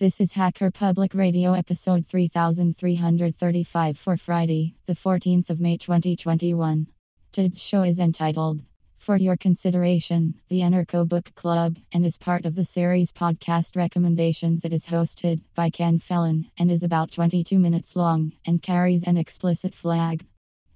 This 0.00 0.18
is 0.18 0.32
Hacker 0.32 0.70
Public 0.70 1.12
Radio 1.12 1.52
episode 1.52 2.06
3335 2.06 3.98
for 3.98 4.16
Friday, 4.16 4.74
the 4.86 4.94
14th 4.94 5.50
of 5.50 5.60
May 5.60 5.76
2021. 5.76 6.86
Today's 7.32 7.62
show 7.62 7.82
is 7.82 7.98
entitled 7.98 8.62
For 8.96 9.18
Your 9.18 9.36
Consideration, 9.36 10.40
the 10.48 10.60
Anarcho 10.60 11.06
Book 11.06 11.34
Club, 11.34 11.76
and 11.92 12.06
is 12.06 12.16
part 12.16 12.46
of 12.46 12.54
the 12.54 12.64
series 12.64 13.12
podcast 13.12 13.76
recommendations. 13.76 14.64
It 14.64 14.72
is 14.72 14.86
hosted 14.86 15.42
by 15.54 15.68
Ken 15.68 15.98
Fallon 15.98 16.50
and 16.58 16.70
is 16.70 16.82
about 16.82 17.12
22 17.12 17.58
minutes 17.58 17.94
long 17.94 18.32
and 18.46 18.62
carries 18.62 19.04
an 19.04 19.18
explicit 19.18 19.74
flag. 19.74 20.24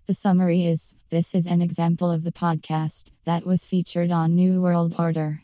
The 0.04 0.12
summary 0.12 0.66
is 0.66 0.94
This 1.08 1.34
is 1.34 1.46
an 1.46 1.62
example 1.62 2.10
of 2.10 2.24
the 2.24 2.32
podcast 2.32 3.04
that 3.24 3.46
was 3.46 3.64
featured 3.64 4.10
on 4.10 4.36
GNU 4.36 4.60
World 4.60 4.96
Order. 4.98 5.43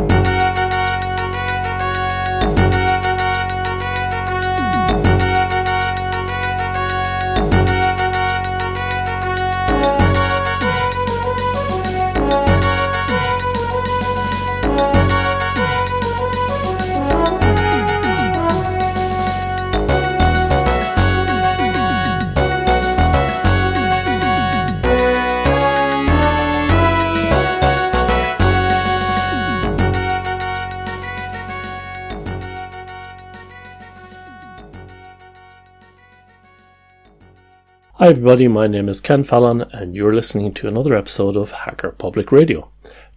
Hi, 38.01 38.07
everybody. 38.07 38.47
My 38.47 38.65
name 38.65 38.89
is 38.89 38.99
Ken 38.99 39.23
Fallon, 39.23 39.61
and 39.73 39.95
you're 39.95 40.15
listening 40.15 40.55
to 40.55 40.67
another 40.67 40.95
episode 40.95 41.37
of 41.37 41.51
Hacker 41.51 41.91
Public 41.91 42.31
Radio. 42.31 42.67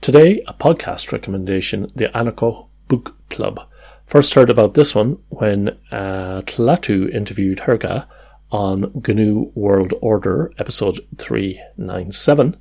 Today, 0.03 0.43
a 0.47 0.53
podcast 0.53 1.11
recommendation 1.11 1.89
the 1.97 2.11
Anarcho 2.15 2.69
Book 2.87 3.17
Club. 3.31 3.67
First 4.05 4.35
heard 4.35 4.51
about 4.51 4.75
this 4.75 4.95
one 4.95 5.17
when 5.31 5.71
uh, 5.91 6.43
Klaatu 6.43 7.11
interviewed 7.11 7.61
Herag 7.61 8.07
on 8.53 9.03
GNU 9.09 9.53
World 9.55 9.95
Order, 10.03 10.53
episode 10.59 11.01
397. 11.17 12.55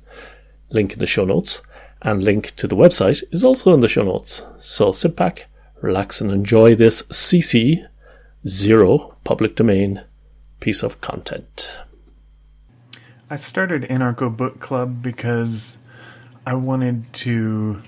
Link 0.70 0.94
in 0.94 0.98
the 1.00 1.06
show 1.06 1.26
notes, 1.26 1.60
and 2.00 2.24
link 2.24 2.56
to 2.56 2.66
the 2.66 2.74
website 2.74 3.22
is 3.32 3.44
also 3.44 3.74
in 3.74 3.80
the 3.80 3.86
show 3.86 4.02
notes. 4.02 4.46
So 4.56 4.92
sit 4.92 5.14
back, 5.14 5.48
relax, 5.82 6.22
and 6.22 6.30
enjoy 6.32 6.74
this 6.74 7.02
CC 7.02 7.86
zero 8.48 9.14
public 9.24 9.56
domain 9.56 10.04
piece 10.60 10.82
of 10.82 11.02
content. 11.02 11.80
I 13.34 13.36
started 13.36 13.82
Anarcho 13.90 14.30
Book 14.36 14.60
Club 14.60 15.02
because 15.02 15.76
I 16.46 16.54
wanted 16.54 17.12
to 17.14 17.82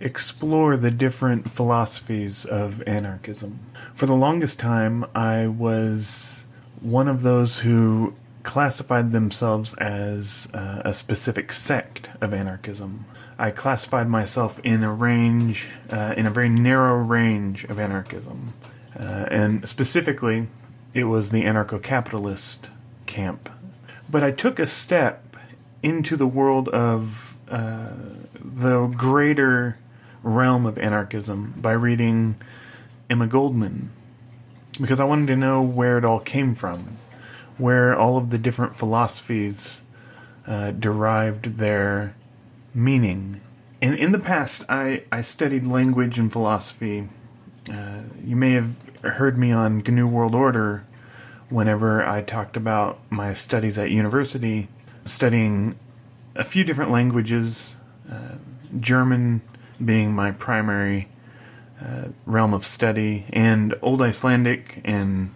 explore 0.00 0.78
the 0.78 0.90
different 0.90 1.50
philosophies 1.50 2.46
of 2.46 2.82
anarchism. 2.86 3.60
For 3.94 4.06
the 4.06 4.14
longest 4.14 4.58
time, 4.58 5.04
I 5.14 5.48
was 5.48 6.46
one 6.80 7.08
of 7.08 7.20
those 7.20 7.58
who 7.58 8.14
classified 8.42 9.12
themselves 9.12 9.74
as 9.74 10.48
uh, 10.54 10.80
a 10.82 10.94
specific 10.94 11.52
sect 11.52 12.08
of 12.22 12.32
anarchism. 12.32 13.04
I 13.38 13.50
classified 13.50 14.08
myself 14.08 14.58
in 14.60 14.82
a 14.82 14.94
range, 14.94 15.68
uh, 15.90 16.14
in 16.16 16.24
a 16.24 16.30
very 16.30 16.48
narrow 16.48 16.96
range 16.96 17.64
of 17.64 17.78
anarchism. 17.78 18.54
Uh, 18.98 19.26
and 19.30 19.68
specifically, 19.68 20.48
it 20.94 21.04
was 21.04 21.32
the 21.32 21.42
anarcho 21.42 21.82
capitalist 21.82 22.70
camp 23.04 23.50
but 24.08 24.22
I 24.22 24.30
took 24.30 24.58
a 24.58 24.66
step 24.66 25.36
into 25.82 26.16
the 26.16 26.26
world 26.26 26.68
of 26.68 27.36
uh, 27.48 27.90
the 28.34 28.86
greater 28.88 29.78
realm 30.22 30.66
of 30.66 30.78
anarchism 30.78 31.54
by 31.56 31.72
reading 31.72 32.36
Emma 33.08 33.26
Goldman 33.26 33.90
because 34.80 35.00
I 35.00 35.04
wanted 35.04 35.28
to 35.28 35.36
know 35.36 35.62
where 35.62 35.98
it 35.98 36.04
all 36.04 36.20
came 36.20 36.54
from, 36.54 36.98
where 37.56 37.96
all 37.96 38.16
of 38.16 38.30
the 38.30 38.38
different 38.38 38.76
philosophies 38.76 39.82
uh, 40.46 40.72
derived 40.72 41.58
their 41.58 42.14
meaning. 42.74 43.40
And 43.80 43.94
in 43.94 44.12
the 44.12 44.18
past, 44.18 44.64
I, 44.68 45.04
I 45.10 45.22
studied 45.22 45.66
language 45.66 46.18
and 46.18 46.32
philosophy. 46.32 47.08
Uh, 47.70 48.02
you 48.24 48.36
may 48.36 48.52
have 48.52 48.74
heard 49.02 49.38
me 49.38 49.52
on 49.52 49.82
GNU 49.86 50.06
World 50.06 50.34
Order 50.34 50.85
whenever 51.48 52.04
I 52.04 52.22
talked 52.22 52.56
about 52.56 52.98
my 53.10 53.32
studies 53.32 53.78
at 53.78 53.90
university, 53.90 54.68
studying 55.04 55.78
a 56.34 56.44
few 56.44 56.64
different 56.64 56.90
languages, 56.90 57.76
uh, 58.10 58.32
German 58.80 59.42
being 59.84 60.12
my 60.14 60.32
primary 60.32 61.08
uh, 61.80 62.08
realm 62.24 62.54
of 62.54 62.64
study, 62.64 63.26
and 63.32 63.74
Old 63.82 64.02
Icelandic 64.02 64.80
and 64.84 65.34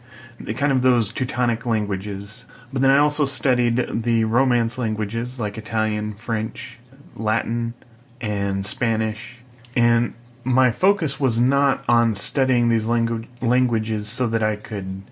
kind 0.56 0.72
of 0.72 0.82
those 0.82 1.12
Teutonic 1.12 1.66
languages. 1.66 2.44
But 2.72 2.82
then 2.82 2.90
I 2.90 2.98
also 2.98 3.24
studied 3.24 4.02
the 4.02 4.24
Romance 4.24 4.78
languages 4.78 5.38
like 5.38 5.58
Italian, 5.58 6.14
French, 6.14 6.78
Latin, 7.16 7.74
and 8.20 8.64
Spanish. 8.64 9.38
And 9.76 10.14
my 10.44 10.70
focus 10.70 11.20
was 11.20 11.38
not 11.38 11.84
on 11.88 12.14
studying 12.14 12.68
these 12.68 12.86
langu- 12.86 13.26
languages 13.42 14.08
so 14.08 14.26
that 14.28 14.42
I 14.42 14.56
could 14.56 15.02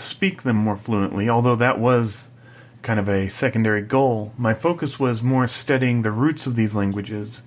speak 0.00 0.42
them 0.42 0.56
more 0.56 0.76
fluently, 0.76 1.28
although 1.28 1.56
that 1.56 1.78
was 1.78 2.28
kind 2.82 2.98
of 2.98 3.08
a 3.08 3.28
secondary 3.28 3.82
goal. 3.82 4.32
My 4.38 4.54
focus 4.54 4.98
was 4.98 5.22
more 5.22 5.46
studying 5.48 6.02
the 6.02 6.10
roots 6.10 6.46
of 6.46 6.56
these 6.56 6.74
languages 6.74 7.42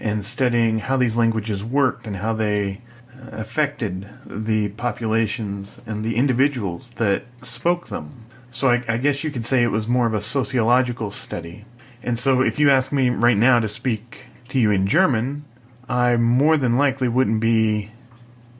and 0.00 0.24
studying 0.24 0.78
how 0.78 0.96
these 0.96 1.16
languages 1.16 1.62
worked 1.62 2.06
and 2.06 2.16
how 2.16 2.32
they 2.32 2.80
uh, 3.14 3.28
affected 3.32 4.08
the 4.26 4.68
populations 4.70 5.80
and 5.86 6.04
the 6.04 6.16
individuals 6.16 6.92
that 6.92 7.24
spoke 7.42 7.88
them. 7.88 8.24
So 8.50 8.68
I, 8.68 8.84
I, 8.88 8.96
guess 8.96 9.22
you 9.22 9.30
could 9.30 9.46
say 9.46 9.62
it 9.62 9.70
was 9.70 9.86
more 9.86 10.06
of 10.06 10.14
a 10.14 10.20
sociological 10.20 11.10
study. 11.10 11.64
And 12.02 12.18
so 12.18 12.42
if 12.42 12.58
you 12.58 12.70
ask 12.70 12.92
me 12.92 13.10
right 13.10 13.36
now 13.36 13.60
to 13.60 13.68
speak 13.68 14.26
to 14.48 14.58
you 14.58 14.70
in 14.70 14.86
German, 14.86 15.44
I 15.88 16.16
more 16.16 16.56
than 16.56 16.76
likely 16.76 17.08
wouldn't 17.08 17.40
be 17.40 17.92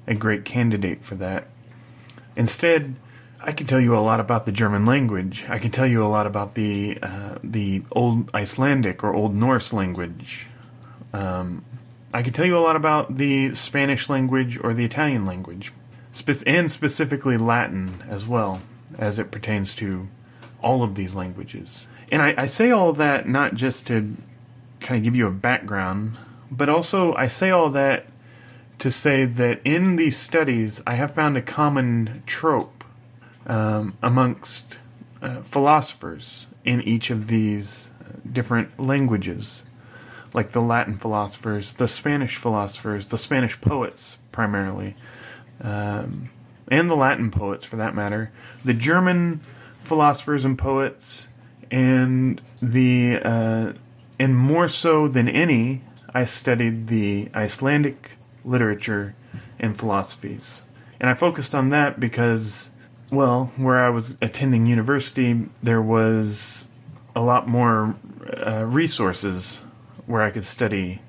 a 0.07 0.15
great 0.15 0.45
candidate 0.45 1.03
for 1.03 1.15
that. 1.17 1.49
Instead, 2.37 2.97
I 3.45 3.51
can 3.53 3.67
tell 3.67 3.81
you 3.81 3.97
a 3.97 3.99
lot 3.99 4.21
about 4.21 4.47
the 4.47 4.53
German 4.53 4.87
language. 4.87 5.45
I 5.49 5.59
can 5.59 5.73
tell 5.73 5.87
you 5.87 6.05
a 6.05 6.07
lot 6.07 6.27
about 6.29 6.55
the 6.55 6.99
uh, 7.03 7.39
the 7.43 7.83
Old 7.91 8.31
Icelandic 8.33 9.03
or 9.03 9.13
Old 9.13 9.35
Norse 9.35 9.73
language. 9.73 10.47
Um, 11.13 11.65
I 12.15 12.23
can 12.23 12.33
tell 12.33 12.47
you 12.47 12.57
a 12.57 12.61
lot 12.61 12.77
about 12.77 13.17
the 13.17 13.55
Spanish 13.55 14.09
language 14.09 14.59
or 14.63 14.75
the 14.75 14.85
Italian 14.85 15.27
language, 15.27 15.73
Spe- 16.13 16.47
and 16.47 16.71
specifically 16.71 17.37
Latin 17.37 18.03
as 18.09 18.29
well, 18.29 18.63
as 18.97 19.19
it 19.19 19.33
pertains 19.33 19.75
to 19.77 20.07
all 20.63 20.85
of 20.85 20.95
these 20.95 21.15
languages. 21.15 21.87
And 22.13 22.23
I, 22.23 22.35
I 22.37 22.47
say 22.47 22.71
all 22.71 22.93
that 22.93 23.29
not 23.29 23.55
just 23.55 23.89
to 23.89 24.17
kind 24.79 24.99
of 24.99 25.03
give 25.03 25.17
you 25.17 25.27
a 25.27 25.33
background, 25.33 26.17
but 26.51 26.69
also 26.69 27.13
I 27.15 27.27
say 27.27 27.51
all 27.51 27.71
that 27.71 28.07
to 28.79 28.91
say 28.91 29.25
that 29.25 29.61
in 29.65 29.97
these 29.97 30.17
studies 30.17 30.81
I 30.87 30.95
have 30.95 31.15
found 31.15 31.37
a 31.37 31.43
common 31.43 32.23
trope 32.27 32.82
um, 33.47 33.97
amongst 34.03 34.79
uh, 35.21 35.43
philosophers 35.43 36.47
in 36.65 36.81
each 36.83 37.11
of 37.11 37.29
these 37.29 37.91
uh, 38.01 38.13
different 38.31 38.79
languages, 38.79 39.63
like 40.35 40.53
the 40.53 40.63
Latin 40.63 40.97
philosophers, 40.97 41.75
the 41.75 41.89
Spanish 41.89 42.37
philosophers, 42.37 43.09
the 43.09 43.19
Spanish 43.19 43.61
poets 43.61 44.19
primarily, 44.31 44.97
um, 45.61 46.31
and 46.69 46.89
the 46.89 46.97
Latin 46.97 47.31
poets 47.31 47.65
for 47.65 47.77
that 47.77 47.95
matter, 47.95 48.33
the 48.65 48.75
German 48.75 49.41
philosophers 49.81 50.45
and 50.45 50.59
poets, 50.59 51.29
and 51.71 52.41
the 52.61 53.21
uh, 53.23 53.73
and 54.19 54.37
more 54.37 54.69
so 54.69 55.09
than 55.09 55.29
any, 55.29 55.83
I 56.15 56.25
studied 56.25 56.87
the 56.87 57.29
Icelandic 57.35 58.17
literature 58.45 59.15
and 59.59 59.79
philosophies, 59.79 60.63
and 61.01 61.11
I 61.11 61.15
focused 61.15 61.55
on 61.55 61.71
that 61.71 61.99
because 61.99 62.71
well, 63.13 63.53
where 63.59 63.79
I 63.79 63.91
was 63.91 64.17
attending 64.23 64.67
university, 64.67 65.49
there 65.63 65.83
was 65.83 66.67
a 67.15 67.21
lot 67.21 67.47
more 67.47 67.95
uh, 68.45 68.65
resources 68.67 69.59
where 70.07 70.23
I 70.23 70.31
could 70.31 70.47
study 70.47 71.03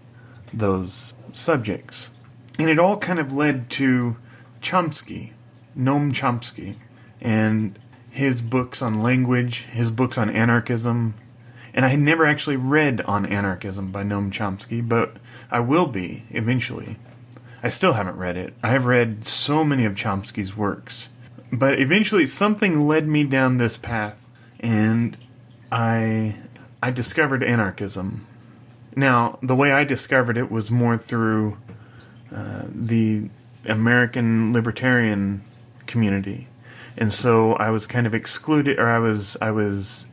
those 0.53 1.13
subjects. 1.31 2.11
And 2.59 2.69
it 2.69 2.77
all 2.77 2.97
kind 2.97 3.19
of 3.19 3.31
led 3.31 3.69
to 3.71 4.17
Chomsky, 4.61 5.31
Noam 5.77 6.13
Chomsky. 6.13 6.75
and 7.21 7.79
his 8.11 8.41
books 8.41 8.81
on 8.81 9.01
language, 9.01 9.61
his 9.71 9.89
books 9.89 10.19
on 10.19 10.29
anarchism. 10.29 11.15
And 11.73 11.83
I 11.83 11.87
had 11.87 11.99
never 11.99 12.27
actually 12.27 12.57
read 12.57 13.01
On 13.01 13.25
Anarchism 13.25 13.91
by 13.91 14.03
Noam 14.03 14.31
Chomsky, 14.31 14.87
but 14.87 15.15
I 15.49 15.61
will 15.61 15.87
be 15.87 16.23
eventually. 16.29 16.97
I 17.63 17.69
still 17.69 17.93
haven't 17.93 18.17
read 18.17 18.37
it. 18.37 18.53
I 18.61 18.69
have 18.69 18.85
read 18.85 19.25
so 19.25 19.63
many 19.63 19.85
of 19.85 19.95
Chomsky's 19.95 20.55
works. 20.55 21.09
But 21.53 21.79
eventually 21.79 22.25
something 22.25 22.87
led 22.87 23.07
me 23.07 23.23
down 23.23 23.57
this 23.57 23.77
path 23.77 24.17
and 24.59 25.15
I 25.71 26.35
I 26.81 26.89
discovered 26.89 27.43
anarchism. 27.43 28.25
Now, 28.95 29.37
the 29.43 29.55
way 29.55 29.71
I 29.71 29.83
discovered 29.83 30.35
it 30.35 30.51
was 30.51 30.71
more 30.71 30.97
through 30.97 31.57
uh, 32.35 32.63
the 32.73 33.29
American 33.65 34.51
libertarian 34.51 35.43
community, 35.85 36.47
and 36.97 37.13
so 37.13 37.53
I 37.53 37.69
was 37.69 37.85
kind 37.85 38.07
of 38.07 38.15
excluded, 38.15 38.79
or 38.79 38.87
I 38.87 38.99
was 38.99 39.37
I 39.39 39.51
was 39.51 40.05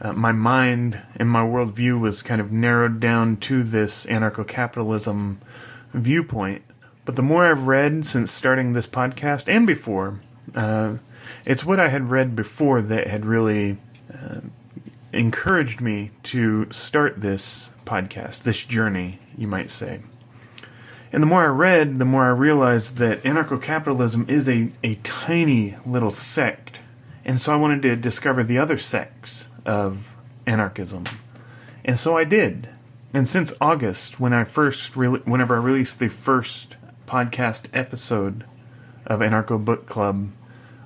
uh, 0.00 0.12
my 0.12 0.32
mind 0.32 1.00
and 1.16 1.28
my 1.30 1.44
worldview 1.44 1.98
was 1.98 2.22
kind 2.22 2.40
of 2.40 2.52
narrowed 2.52 3.00
down 3.00 3.38
to 3.38 3.62
this 3.62 4.04
anarcho-capitalism 4.06 5.40
viewpoint. 5.94 6.62
But 7.06 7.16
the 7.16 7.22
more 7.22 7.50
I've 7.50 7.66
read 7.66 8.04
since 8.04 8.30
starting 8.30 8.72
this 8.72 8.86
podcast 8.86 9.48
and 9.48 9.66
before, 9.66 10.20
uh, 10.54 10.96
it's 11.44 11.64
what 11.64 11.80
I 11.80 11.88
had 11.88 12.10
read 12.10 12.36
before 12.36 12.82
that 12.82 13.06
had 13.06 13.26
really 13.26 13.78
uh, 14.12 14.40
encouraged 15.12 15.80
me 15.80 16.10
to 16.24 16.70
start 16.70 17.20
this 17.20 17.70
podcast, 17.84 18.42
this 18.42 18.64
journey, 18.64 19.18
you 19.36 19.48
might 19.48 19.70
say. 19.70 20.00
And 21.12 21.22
the 21.22 21.26
more 21.26 21.44
I 21.44 21.48
read, 21.48 21.98
the 21.98 22.04
more 22.04 22.24
I 22.24 22.30
realized 22.30 22.96
that 22.96 23.22
anarcho 23.22 23.62
capitalism 23.62 24.26
is 24.28 24.48
a, 24.48 24.70
a 24.82 24.96
tiny 24.96 25.76
little 25.86 26.10
sect. 26.10 26.80
And 27.24 27.40
so 27.40 27.52
I 27.52 27.56
wanted 27.56 27.82
to 27.82 27.96
discover 27.96 28.44
the 28.44 28.58
other 28.58 28.78
sects 28.78 29.48
of 29.64 30.14
anarchism. 30.46 31.04
And 31.84 31.98
so 31.98 32.16
I 32.16 32.24
did. 32.24 32.68
And 33.14 33.26
since 33.26 33.52
August, 33.60 34.20
when 34.20 34.32
I 34.32 34.44
first 34.44 34.96
re- 34.96 35.08
whenever 35.08 35.56
I 35.56 35.60
released 35.60 35.98
the 36.00 36.08
first 36.08 36.76
podcast 37.06 37.66
episode 37.72 38.44
of 39.06 39.20
Anarcho 39.20 39.64
Book 39.64 39.86
Club, 39.86 40.30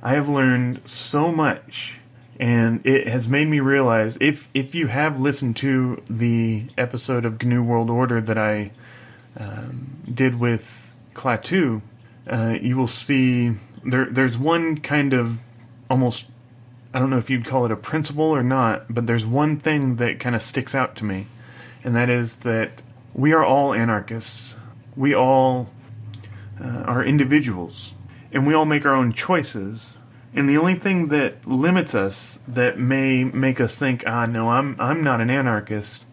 I 0.02 0.14
have 0.14 0.28
learned 0.28 0.88
so 0.88 1.32
much 1.32 2.00
and 2.40 2.80
it 2.86 3.06
has 3.06 3.28
made 3.28 3.46
me 3.46 3.60
realize 3.60 4.16
if 4.18 4.48
if 4.54 4.74
you 4.74 4.86
have 4.86 5.20
listened 5.20 5.56
to 5.58 6.02
the 6.08 6.66
episode 6.78 7.26
of 7.26 7.40
GNU 7.40 7.62
World 7.62 7.90
Order 7.90 8.22
that 8.22 8.38
I 8.38 8.70
um, 9.36 9.98
did 10.12 10.40
with 10.40 10.90
Klaatu, 11.14 11.82
uh, 12.26 12.56
you 12.60 12.78
will 12.78 12.86
see 12.86 13.56
there 13.84 14.06
there's 14.06 14.38
one 14.38 14.80
kind 14.80 15.12
of 15.12 15.38
almost 15.90 16.26
I 16.94 16.98
don't 16.98 17.10
know 17.10 17.18
if 17.18 17.28
you'd 17.28 17.44
call 17.44 17.66
it 17.66 17.70
a 17.70 17.76
principle 17.76 18.24
or 18.24 18.42
not, 18.42 18.92
but 18.92 19.06
there's 19.06 19.26
one 19.26 19.58
thing 19.58 19.96
that 19.96 20.18
kind 20.18 20.34
of 20.34 20.40
sticks 20.40 20.74
out 20.74 20.96
to 20.96 21.04
me, 21.04 21.26
and 21.84 21.94
that 21.94 22.08
is 22.08 22.36
that 22.36 22.70
we 23.12 23.34
are 23.34 23.44
all 23.44 23.74
anarchists. 23.74 24.56
We 24.96 25.14
all 25.14 25.68
uh, 26.58 26.84
are 26.86 27.04
individuals, 27.04 27.94
and 28.32 28.46
we 28.46 28.54
all 28.54 28.64
make 28.64 28.84
our 28.86 28.94
own 28.94 29.12
choices 29.12 29.98
and 30.32 30.48
the 30.48 30.58
only 30.58 30.74
thing 30.74 31.08
that 31.08 31.46
limits 31.46 31.94
us, 31.94 32.38
that 32.46 32.78
may 32.78 33.24
make 33.24 33.60
us 33.60 33.76
think, 33.76 34.04
ah, 34.06 34.26
no, 34.26 34.48
I'm 34.48 34.76
I'm 34.78 35.02
not 35.02 35.20
an 35.20 35.30
anarchist. 35.30 36.04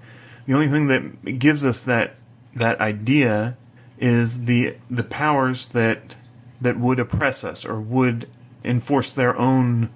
The 0.45 0.53
only 0.53 0.67
thing 0.67 0.87
that 0.87 1.39
gives 1.39 1.63
us 1.63 1.81
that 1.81 2.15
that 2.55 2.79
idea 2.81 3.57
is 3.99 4.45
the 4.45 4.75
the 4.89 5.03
powers 5.03 5.67
that 5.67 6.15
that 6.61 6.79
would 6.79 6.99
oppress 6.99 7.43
us 7.43 7.63
or 7.63 7.79
would 7.79 8.27
enforce 8.63 9.13
their 9.13 9.37
own 9.37 9.89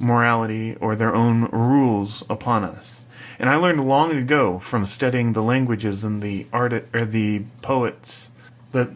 morality 0.00 0.74
or 0.76 0.96
their 0.96 1.14
own 1.14 1.44
rules 1.50 2.24
upon 2.28 2.64
us. 2.64 3.02
And 3.38 3.48
I 3.48 3.54
learned 3.54 3.84
long 3.84 4.10
ago 4.10 4.58
from 4.58 4.84
studying 4.84 5.32
the 5.32 5.42
languages 5.42 6.02
and 6.02 6.20
the 6.20 6.46
art 6.52 6.72
or 6.92 7.04
the 7.04 7.44
poets 7.62 8.30
that 8.72 8.90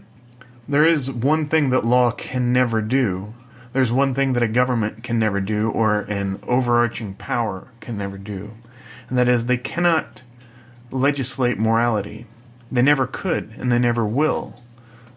there 0.68 0.84
is 0.84 1.10
one 1.10 1.46
thing 1.48 1.70
that 1.70 1.84
law 1.84 2.10
can 2.10 2.52
never 2.52 2.80
do, 2.80 3.34
there's 3.72 3.92
one 3.92 4.14
thing 4.14 4.34
that 4.34 4.42
a 4.42 4.48
government 4.48 5.02
can 5.02 5.18
never 5.18 5.40
do 5.40 5.70
or 5.70 6.00
an 6.02 6.38
overarching 6.46 7.14
power 7.14 7.68
can 7.80 7.98
never 7.98 8.16
do, 8.16 8.52
and 9.08 9.18
that 9.18 9.28
is 9.28 9.46
they 9.46 9.56
cannot 9.56 10.22
legislate 10.90 11.58
morality. 11.58 12.26
They 12.70 12.82
never 12.82 13.06
could, 13.06 13.52
and 13.58 13.70
they 13.70 13.78
never 13.78 14.06
will 14.06 14.62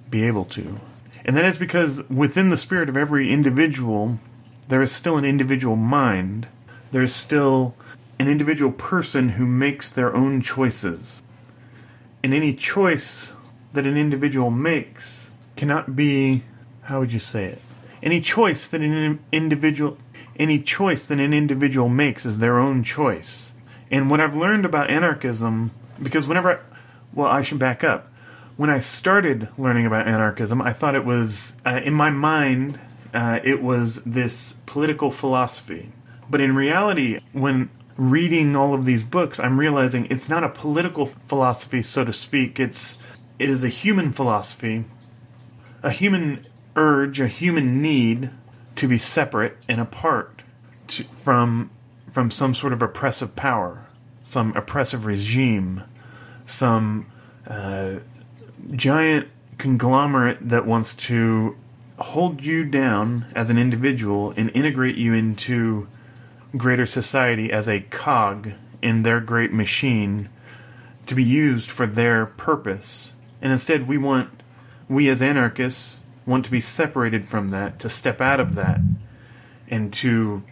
be 0.09 0.23
able 0.23 0.45
to. 0.45 0.79
And 1.23 1.35
that 1.35 1.45
is 1.45 1.57
because 1.57 2.01
within 2.09 2.49
the 2.49 2.57
spirit 2.57 2.89
of 2.89 2.97
every 2.97 3.31
individual, 3.31 4.19
there 4.69 4.81
is 4.81 4.91
still 4.91 5.17
an 5.17 5.25
individual 5.25 5.75
mind. 5.75 6.47
There 6.91 7.03
is 7.03 7.13
still 7.13 7.75
an 8.19 8.27
individual 8.27 8.71
person 8.71 9.29
who 9.29 9.45
makes 9.45 9.89
their 9.89 10.15
own 10.15 10.41
choices. 10.41 11.21
And 12.23 12.33
any 12.33 12.53
choice 12.53 13.33
that 13.73 13.85
an 13.85 13.97
individual 13.97 14.49
makes 14.49 15.16
cannot 15.57 15.95
be, 15.95 16.43
how 16.83 16.99
would 16.99 17.11
you 17.11 17.19
say 17.19 17.45
it? 17.45 17.61
Any 18.01 18.21
choice 18.21 18.67
that 18.67 18.81
an 18.81 19.19
individual 19.31 19.97
any 20.39 20.61
choice 20.61 21.07
that 21.07 21.19
an 21.19 21.33
individual 21.33 21.89
makes 21.89 22.25
is 22.25 22.39
their 22.39 22.59
own 22.59 22.83
choice. 22.83 23.53
And 23.89 24.09
what 24.09 24.19
I've 24.19 24.35
learned 24.35 24.65
about 24.65 24.89
anarchism, 24.89 25.71
because 26.01 26.27
whenever, 26.27 26.51
I, 26.51 26.59
well, 27.13 27.27
I 27.27 27.41
should 27.41 27.59
back 27.59 27.83
up. 27.83 28.11
When 28.55 28.69
I 28.69 28.79
started 28.79 29.49
learning 29.57 29.85
about 29.85 30.07
anarchism, 30.07 30.61
I 30.61 30.73
thought 30.73 30.95
it 30.95 31.05
was, 31.05 31.57
uh, 31.65 31.81
in 31.83 31.93
my 31.93 32.09
mind, 32.09 32.79
uh, 33.13 33.39
it 33.43 33.61
was 33.61 34.03
this 34.03 34.53
political 34.65 35.11
philosophy. 35.11 35.91
But 36.29 36.41
in 36.41 36.55
reality, 36.55 37.19
when 37.33 37.69
reading 37.97 38.55
all 38.55 38.73
of 38.73 38.85
these 38.85 39.03
books, 39.03 39.39
I'm 39.39 39.59
realizing 39.59 40.07
it's 40.09 40.29
not 40.29 40.43
a 40.43 40.49
political 40.49 41.05
philosophy, 41.05 41.81
so 41.81 42.03
to 42.03 42.13
speak. 42.13 42.59
It's 42.59 42.97
it 43.39 43.49
is 43.49 43.63
a 43.63 43.69
human 43.69 44.11
philosophy, 44.11 44.85
a 45.83 45.91
human 45.91 46.45
urge, 46.75 47.19
a 47.19 47.27
human 47.27 47.81
need 47.81 48.29
to 48.75 48.87
be 48.87 48.97
separate 48.97 49.57
and 49.67 49.81
apart 49.81 50.43
to, 50.87 51.03
from 51.03 51.69
from 52.11 52.31
some 52.31 52.55
sort 52.55 52.73
of 52.73 52.81
oppressive 52.81 53.35
power, 53.35 53.85
some 54.23 54.55
oppressive 54.55 55.05
regime, 55.05 55.83
some 56.45 57.05
uh, 57.45 57.95
giant 58.71 59.27
conglomerate 59.57 60.49
that 60.49 60.65
wants 60.65 60.95
to 60.95 61.55
hold 61.99 62.43
you 62.43 62.63
down 62.63 63.25
as 63.35 63.49
an 63.49 63.57
individual 63.57 64.33
and 64.37 64.49
integrate 64.51 64.95
you 64.95 65.13
into 65.13 65.87
greater 66.55 66.85
society 66.85 67.51
as 67.51 67.67
a 67.67 67.81
cog 67.81 68.51
in 68.81 69.03
their 69.03 69.19
great 69.19 69.51
machine 69.51 70.29
to 71.07 71.15
be 71.15 71.23
used 71.23 71.69
for 71.69 71.87
their 71.87 72.25
purpose. 72.25 73.13
And 73.41 73.51
instead, 73.51 73.87
we 73.87 73.97
want, 73.97 74.29
we 74.89 75.09
as 75.09 75.21
anarchists, 75.21 75.99
want 76.25 76.45
to 76.45 76.51
be 76.51 76.61
separated 76.61 77.25
from 77.25 77.49
that, 77.49 77.79
to 77.79 77.89
step 77.89 78.21
out 78.21 78.39
of 78.39 78.55
that, 78.55 78.79
and 79.67 79.93
to 79.93 80.43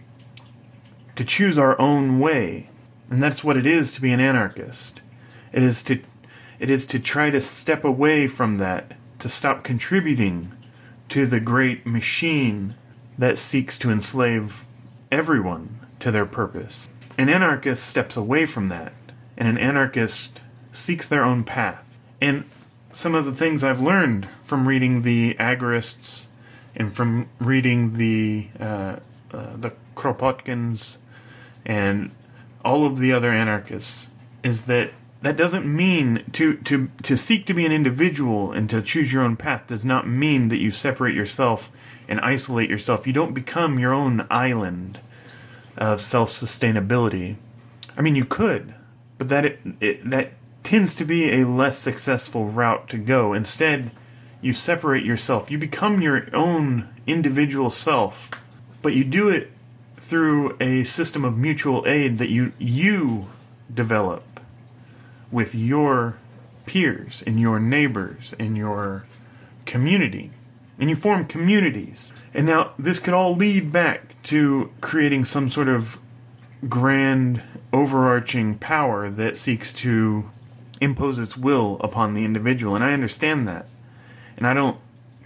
to 1.15 1.23
choose 1.23 1.57
our 1.57 1.79
own 1.79 2.19
way. 2.19 2.69
And 3.09 3.23
that's 3.23 3.43
what 3.43 3.55
it 3.57 3.65
is 3.65 3.93
to 3.93 4.01
be 4.01 4.11
an 4.11 4.19
anarchist. 4.19 5.01
It 5.53 5.63
is 5.63 5.83
to 5.83 5.99
it 6.59 6.69
is 6.69 6.85
to 6.87 6.99
try 6.99 7.29
to 7.29 7.41
step 7.41 7.83
away 7.83 8.27
from 8.27 8.55
that, 8.55 8.93
to 9.19 9.29
stop 9.29 9.63
contributing 9.63 10.51
to 11.09 11.25
the 11.25 11.39
great 11.39 11.85
machine 11.85 12.75
that 13.17 13.37
seeks 13.37 13.77
to 13.79 13.91
enslave 13.91 14.65
everyone 15.11 15.79
to 15.99 16.11
their 16.11 16.25
purpose. 16.25 16.89
An 17.17 17.29
anarchist 17.29 17.85
steps 17.85 18.17
away 18.17 18.45
from 18.45 18.67
that, 18.67 18.93
and 19.37 19.47
an 19.47 19.57
anarchist 19.57 20.41
seeks 20.71 21.07
their 21.07 21.23
own 21.23 21.43
path. 21.43 21.83
And 22.21 22.45
some 22.95 23.13
of 23.13 23.25
the 23.25 23.33
things 23.33 23.63
I've 23.63 23.81
learned 23.81 24.27
from 24.43 24.67
reading 24.67 25.01
the 25.01 25.33
Agorists 25.35 26.27
and 26.75 26.95
from 26.95 27.27
reading 27.39 27.97
the 27.97 28.47
uh, 28.57 28.97
uh, 29.33 29.55
the 29.57 29.73
Kropotkins 29.95 30.97
and 31.65 32.11
all 32.63 32.85
of 32.85 32.97
the 32.97 33.11
other 33.11 33.31
anarchists 33.31 34.07
is 34.43 34.63
that 34.63 34.91
that 35.21 35.35
doesn't 35.35 35.65
mean 35.65 36.23
to, 36.31 36.55
to 36.57 36.89
to 37.03 37.17
seek 37.17 37.45
to 37.47 37.53
be 37.53 37.65
an 37.65 37.71
individual 37.73 38.53
and 38.53 38.69
to 38.69 38.81
choose 38.81 39.11
your 39.11 39.23
own 39.23 39.35
path 39.35 39.67
does 39.67 39.83
not 39.83 40.07
mean 40.07 40.47
that 40.47 40.59
you 40.59 40.71
separate 40.71 41.15
yourself 41.15 41.71
and 42.07 42.21
isolate 42.21 42.69
yourself. 42.69 43.05
You 43.05 43.13
don't 43.13 43.33
become 43.33 43.77
your 43.77 43.93
own 43.93 44.25
island 44.31 44.99
of 45.75 45.99
self 45.99 46.31
sustainability. 46.31 47.35
I 47.97 48.01
mean, 48.01 48.15
you 48.15 48.25
could, 48.25 48.73
but 49.17 49.27
that 49.29 49.43
it, 49.43 49.59
it 49.81 50.09
that 50.09 50.31
tends 50.65 50.95
to 50.95 51.05
be 51.05 51.31
a 51.31 51.47
less 51.47 51.79
successful 51.79 52.45
route 52.45 52.89
to 52.89 52.97
go. 52.97 53.33
Instead, 53.33 53.91
you 54.41 54.53
separate 54.53 55.05
yourself. 55.05 55.49
You 55.49 55.57
become 55.57 56.01
your 56.01 56.27
own 56.35 56.89
individual 57.07 57.69
self, 57.69 58.29
but 58.81 58.93
you 58.93 59.03
do 59.03 59.29
it 59.29 59.51
through 59.97 60.55
a 60.59 60.83
system 60.83 61.23
of 61.25 61.37
mutual 61.37 61.83
aid 61.87 62.17
that 62.19 62.29
you 62.29 62.53
you 62.59 63.27
develop 63.73 64.39
with 65.31 65.55
your 65.55 66.17
peers 66.65 67.23
and 67.25 67.39
your 67.39 67.59
neighbors 67.59 68.33
and 68.39 68.55
your 68.55 69.05
community. 69.65 70.31
And 70.77 70.89
you 70.89 70.95
form 70.95 71.25
communities. 71.25 72.11
And 72.33 72.45
now 72.45 72.73
this 72.77 72.99
could 72.99 73.13
all 73.13 73.35
lead 73.35 73.71
back 73.71 74.21
to 74.23 74.71
creating 74.81 75.25
some 75.25 75.49
sort 75.49 75.69
of 75.69 75.97
grand 76.67 77.41
overarching 77.71 78.57
power 78.57 79.09
that 79.09 79.37
seeks 79.37 79.73
to 79.73 80.29
impose 80.81 81.19
its 81.19 81.37
will 81.37 81.77
upon 81.81 82.13
the 82.13 82.25
individual. 82.25 82.75
And 82.75 82.83
I 82.83 82.93
understand 82.93 83.47
that. 83.47 83.67
And 84.37 84.45
I 84.45 84.53
don't 84.53 84.77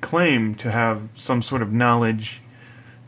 claim 0.02 0.56
to 0.56 0.72
have 0.72 1.10
some 1.16 1.42
sort 1.42 1.62
of 1.62 1.72
knowledge 1.72 2.42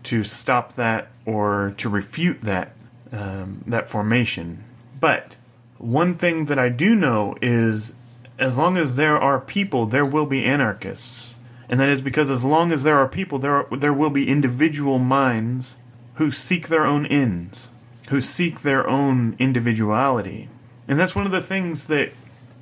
to 0.04 0.24
stop 0.24 0.76
that 0.76 1.10
or 1.26 1.74
to 1.78 1.90
refute 1.90 2.42
that 2.42 2.74
um, 3.12 3.64
that 3.68 3.90
formation. 3.90 4.64
But 5.00 5.36
one 5.78 6.16
thing 6.16 6.46
that 6.46 6.58
I 6.58 6.70
do 6.70 6.96
know 6.96 7.36
is 7.42 7.94
as 8.40 8.58
long 8.58 8.78
as 8.78 8.96
there 8.96 9.20
are 9.20 9.40
people, 9.40 9.86
there 9.86 10.06
will 10.06 10.26
be 10.26 10.46
anarchists. 10.46 11.36
And 11.70 11.80
that 11.80 11.90
is 11.90 12.02
because 12.02 12.30
as 12.30 12.44
long 12.44 12.72
as 12.72 12.84
there 12.84 12.98
are 12.98 13.08
people, 13.08 13.40
there, 13.40 13.56
are, 13.56 13.78
there 13.78 13.94
will 13.94 14.10
be 14.10 14.28
individual 14.28 15.00
minds 15.00 15.78
who 16.16 16.32
seek 16.32 16.68
their 16.68 16.86
own 16.86 17.06
ends, 17.06 17.70
who 18.10 18.20
seek 18.20 18.62
their 18.62 18.88
own 18.88 19.36
individuality. 19.40 20.50
And 20.88 21.00
that's 21.00 21.16
one 21.16 21.26
of 21.26 21.32
the 21.32 21.42
things 21.42 21.88
that 21.88 22.12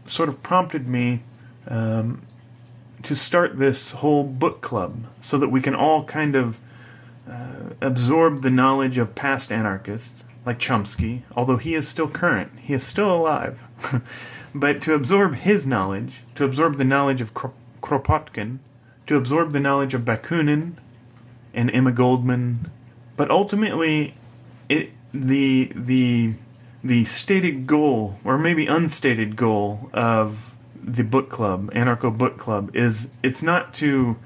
sort 0.10 0.30
of 0.30 0.42
prompted 0.42 0.88
me 0.88 1.24
um, 1.68 2.22
to 3.04 3.16
start 3.16 3.58
this 3.58 3.92
whole 3.92 4.24
book 4.24 4.62
club 4.62 5.06
so 5.22 5.38
that 5.38 5.50
we 5.50 5.62
can 5.62 5.76
all 5.76 6.04
kind 6.04 6.36
of 6.36 6.60
uh, 7.30 7.72
absorb 7.82 8.42
the 8.42 8.50
knowledge 8.50 8.98
of 8.98 9.16
past 9.16 9.52
anarchists 9.52 10.26
like 10.46 10.60
Chomsky, 10.60 11.22
although 11.36 11.58
he 11.58 11.76
is 11.76 11.88
still 11.88 12.08
current, 12.08 12.52
he 12.60 12.74
is 12.74 12.84
still 12.84 13.14
alive. 13.14 13.64
but 14.56 14.82
to 14.82 14.94
absorb 14.94 15.36
his 15.36 15.68
knowledge, 15.68 16.22
to 16.36 16.44
absorb 16.44 16.78
the 16.78 16.84
knowledge 16.84 17.22
of 17.22 17.34
Kropotkin, 17.34 18.60
to 19.06 19.16
absorb 19.16 19.52
the 19.52 19.60
knowledge 19.60 19.94
of 19.94 20.02
Bakunin 20.02 20.74
and 21.54 21.70
Emma 21.72 21.92
Goldman, 21.92 22.72
but 23.16 23.30
ultimately, 23.30 24.16
it 24.70 24.92
the 25.14 25.72
the 25.76 26.34
the 26.84 27.06
stated 27.06 27.68
goal, 27.68 28.18
or 28.24 28.38
maybe 28.38 28.66
unstated 28.66 29.36
goal, 29.36 29.90
of 29.94 30.54
the 30.82 31.04
book 31.04 31.30
club, 31.30 31.72
Anarcho 31.74 32.16
Book 32.18 32.38
Club, 32.38 32.76
is 32.76 33.12
it's 33.22 33.44
not 33.44 33.74
to 33.76 34.18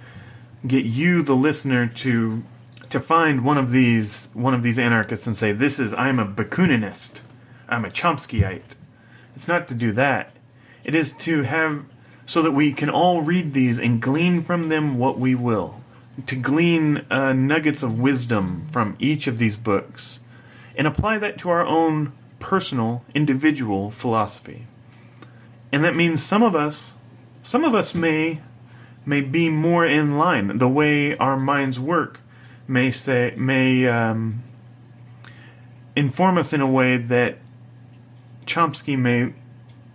get 0.66 0.86
you, 0.86 1.24
the 1.24 1.36
listener, 1.36 1.88
to 1.88 2.44
to 2.90 3.00
find 3.00 3.44
one 3.44 3.58
of 3.58 3.72
these 3.72 4.30
one 4.34 4.54
of 4.54 4.62
these 4.62 4.78
anarchists 4.78 5.26
and 5.26 5.36
say, 5.36 5.52
"This 5.52 5.80
is 5.80 5.94
I'm 5.96 6.20
a 6.20 6.26
Bakuninist, 6.26 7.22
I'm 7.68 7.86
a 7.86 7.90
Chomskyite." 7.90 8.76
It's 9.36 9.48
not 9.48 9.68
to 9.70 9.74
do 9.74 9.92
that. 9.94 10.36
It 10.84 10.94
is 10.94 11.14
to 11.14 11.44
have 11.44 11.86
so 12.26 12.42
that 12.42 12.52
we 12.52 12.72
can 12.72 12.90
all 12.90 13.22
read 13.22 13.54
these 13.54 13.80
and 13.80 14.02
glean 14.02 14.42
from 14.42 14.70
them 14.70 14.98
what 14.98 15.18
we 15.18 15.36
will. 15.36 15.82
To 16.28 16.36
glean 16.36 17.06
uh, 17.10 17.34
nuggets 17.34 17.82
of 17.82 18.00
wisdom 18.00 18.68
from 18.72 18.96
each 19.00 19.26
of 19.26 19.40
these 19.40 19.58
books 19.58 20.20
and 20.76 20.88
apply 20.88 21.18
that 21.18 21.38
to 21.40 21.50
our 21.50 21.66
own 21.66 22.14
personal, 22.44 23.04
individual 23.16 23.90
philosophy. 23.90 24.68
And 25.72 25.84
that 25.84 25.96
means 25.96 26.22
some 26.22 26.44
of 26.44 26.54
us, 26.54 26.94
some 27.42 27.64
of 27.64 27.74
us 27.74 27.96
may 27.96 28.42
may 29.06 29.22
be 29.22 29.50
more 29.50 29.86
in 29.86 30.18
line. 30.18 30.60
The 30.60 30.68
way 30.68 31.18
our 31.18 31.38
minds 31.38 31.80
work 31.80 32.20
may 32.68 32.92
say 32.92 33.34
may 33.36 33.88
um, 33.88 34.44
inform 35.96 36.38
us 36.38 36.54
in 36.54 36.62
a 36.62 36.70
way 36.70 36.98
that 36.98 37.38
Chomsky 38.46 38.98
may 38.98 39.34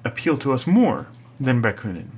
appeal 0.05 0.37
to 0.39 0.53
us 0.53 0.67
more 0.67 1.07
than 1.39 1.63
Bakunin, 1.63 2.11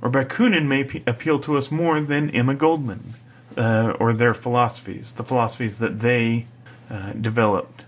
or 0.00 0.10
Bakunin 0.10 0.66
may 0.66 0.84
p- 0.84 1.02
appeal 1.06 1.40
to 1.40 1.56
us 1.56 1.70
more 1.70 2.00
than 2.00 2.30
Emma 2.30 2.54
Goldman, 2.54 3.14
uh, 3.56 3.94
or 3.98 4.12
their 4.12 4.34
philosophies, 4.34 5.14
the 5.14 5.24
philosophies 5.24 5.78
that 5.78 6.00
they 6.00 6.46
uh, 6.90 7.12
developed. 7.12 7.84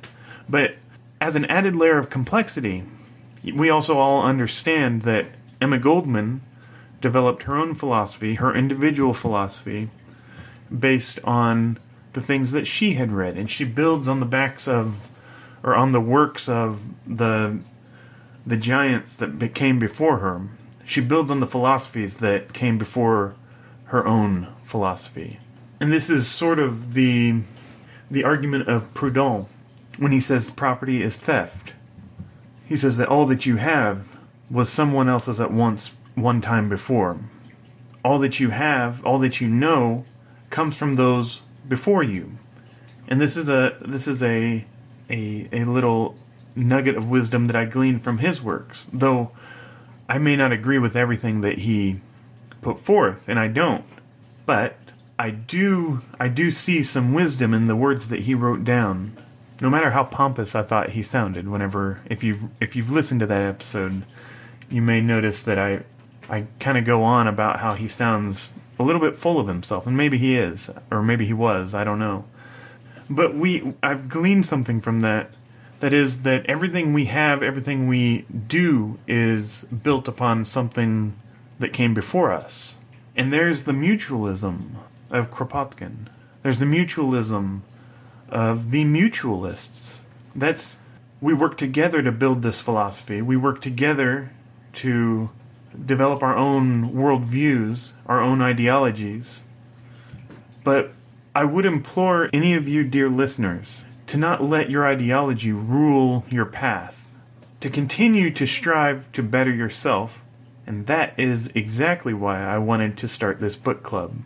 But 0.48 0.76
as 1.22 1.36
an 1.36 1.44
added 1.44 1.76
layer 1.76 1.98
of 1.98 2.10
complexity, 2.10 2.82
we 3.54 3.70
also 3.70 3.96
all 3.96 4.24
understand 4.24 5.02
that 5.02 5.26
Emma 5.60 5.78
Goldman 5.78 6.40
developed 7.00 7.44
her 7.44 7.54
own 7.54 7.76
philosophy, 7.76 8.34
her 8.34 8.52
individual 8.52 9.14
philosophy, 9.14 9.88
based 10.76 11.20
on 11.22 11.78
the 12.12 12.20
things 12.20 12.50
that 12.50 12.66
she 12.66 12.94
had 12.94 13.12
read, 13.12 13.38
and 13.38 13.48
she 13.48 13.64
builds 13.64 14.08
on 14.08 14.18
the 14.18 14.26
backs 14.26 14.66
of, 14.66 15.08
or 15.62 15.76
on 15.76 15.92
the 15.92 16.00
works 16.00 16.48
of 16.48 16.80
the 17.06 17.60
the 18.44 18.56
giants 18.56 19.14
that 19.14 19.54
came 19.54 19.78
before 19.78 20.18
her. 20.18 20.48
She 20.84 21.00
builds 21.00 21.30
on 21.30 21.38
the 21.38 21.46
philosophies 21.46 22.16
that 22.16 22.52
came 22.52 22.76
before 22.76 23.36
her 23.86 24.04
own 24.04 24.48
philosophy, 24.64 25.38
and 25.78 25.92
this 25.92 26.10
is 26.10 26.26
sort 26.26 26.58
of 26.58 26.94
the 26.94 27.42
the 28.10 28.24
argument 28.24 28.68
of 28.68 28.92
Proudhon 28.92 29.46
when 29.98 30.12
he 30.12 30.20
says 30.20 30.50
property 30.50 31.02
is 31.02 31.16
theft. 31.16 31.74
He 32.66 32.76
says 32.76 32.96
that 32.96 33.08
all 33.08 33.26
that 33.26 33.46
you 33.46 33.56
have 33.56 34.06
was 34.50 34.70
someone 34.70 35.08
else's 35.08 35.40
at 35.40 35.52
once 35.52 35.94
one 36.14 36.40
time 36.40 36.68
before. 36.68 37.18
All 38.04 38.18
that 38.18 38.40
you 38.40 38.50
have, 38.50 39.04
all 39.04 39.18
that 39.18 39.40
you 39.40 39.48
know, 39.48 40.04
comes 40.50 40.76
from 40.76 40.96
those 40.96 41.40
before 41.68 42.02
you. 42.02 42.38
And 43.08 43.20
this 43.20 43.36
is 43.36 43.48
a 43.48 43.76
this 43.80 44.08
is 44.08 44.22
a 44.22 44.64
a 45.10 45.48
a 45.52 45.64
little 45.64 46.16
nugget 46.54 46.96
of 46.96 47.10
wisdom 47.10 47.46
that 47.46 47.56
I 47.56 47.64
gleaned 47.64 48.02
from 48.02 48.18
his 48.18 48.42
works, 48.42 48.86
though 48.92 49.32
I 50.08 50.18
may 50.18 50.36
not 50.36 50.52
agree 50.52 50.78
with 50.78 50.96
everything 50.96 51.40
that 51.42 51.58
he 51.58 52.00
put 52.60 52.78
forth, 52.78 53.28
and 53.28 53.38
I 53.38 53.48
don't. 53.48 53.84
But 54.46 54.76
I 55.18 55.30
do 55.30 56.02
I 56.18 56.28
do 56.28 56.50
see 56.50 56.82
some 56.82 57.14
wisdom 57.14 57.54
in 57.54 57.66
the 57.66 57.76
words 57.76 58.08
that 58.08 58.20
he 58.20 58.34
wrote 58.34 58.64
down 58.64 59.16
no 59.60 59.70
matter 59.70 59.90
how 59.90 60.04
pompous 60.04 60.54
I 60.54 60.62
thought 60.62 60.90
he 60.90 61.02
sounded 61.02 61.48
whenever 61.48 62.00
if 62.06 62.22
you've 62.24 62.44
if 62.60 62.74
you've 62.74 62.90
listened 62.90 63.20
to 63.20 63.26
that 63.26 63.42
episode, 63.42 64.02
you 64.70 64.82
may 64.82 65.00
notice 65.00 65.42
that 65.44 65.58
I 65.58 65.84
I 66.28 66.46
kind 66.60 66.78
of 66.78 66.84
go 66.84 67.02
on 67.02 67.26
about 67.26 67.60
how 67.60 67.74
he 67.74 67.88
sounds 67.88 68.54
a 68.78 68.82
little 68.82 69.00
bit 69.00 69.16
full 69.16 69.38
of 69.38 69.48
himself, 69.48 69.86
and 69.86 69.96
maybe 69.96 70.18
he 70.18 70.36
is, 70.36 70.70
or 70.90 71.02
maybe 71.02 71.26
he 71.26 71.32
was, 71.32 71.74
I 71.74 71.84
don't 71.84 71.98
know. 71.98 72.24
But 73.10 73.34
we 73.34 73.74
I've 73.82 74.08
gleaned 74.08 74.46
something 74.46 74.80
from 74.80 75.00
that 75.00 75.30
that 75.80 75.92
is 75.92 76.22
that 76.22 76.46
everything 76.46 76.92
we 76.92 77.06
have, 77.06 77.42
everything 77.42 77.88
we 77.88 78.24
do 78.46 78.98
is 79.08 79.64
built 79.64 80.06
upon 80.06 80.44
something 80.44 81.14
that 81.58 81.72
came 81.72 81.92
before 81.92 82.30
us. 82.30 82.76
And 83.16 83.32
there's 83.32 83.64
the 83.64 83.72
mutualism 83.72 84.76
of 85.10 85.32
Kropotkin. 85.32 86.06
There's 86.42 86.60
the 86.60 86.66
mutualism 86.66 87.62
of 88.32 88.70
the 88.70 88.84
mutualists. 88.84 90.00
That's 90.34 90.78
we 91.20 91.34
work 91.34 91.56
together 91.56 92.02
to 92.02 92.10
build 92.10 92.42
this 92.42 92.60
philosophy. 92.60 93.22
We 93.22 93.36
work 93.36 93.60
together 93.60 94.32
to 94.74 95.30
develop 95.86 96.22
our 96.22 96.36
own 96.36 96.92
worldviews, 96.92 97.90
our 98.06 98.20
own 98.20 98.42
ideologies. 98.42 99.44
But 100.64 100.92
I 101.34 101.44
would 101.44 101.64
implore 101.64 102.28
any 102.32 102.54
of 102.54 102.66
you, 102.66 102.84
dear 102.84 103.08
listeners, 103.08 103.82
to 104.08 104.16
not 104.16 104.42
let 104.42 104.70
your 104.70 104.86
ideology 104.86 105.52
rule 105.52 106.24
your 106.28 106.44
path, 106.44 107.06
to 107.60 107.70
continue 107.70 108.30
to 108.32 108.46
strive 108.46 109.10
to 109.12 109.22
better 109.22 109.52
yourself. 109.52 110.20
And 110.66 110.86
that 110.86 111.14
is 111.18 111.48
exactly 111.54 112.14
why 112.14 112.42
I 112.42 112.58
wanted 112.58 112.96
to 112.98 113.08
start 113.08 113.40
this 113.40 113.56
book 113.56 113.82
club, 113.82 114.16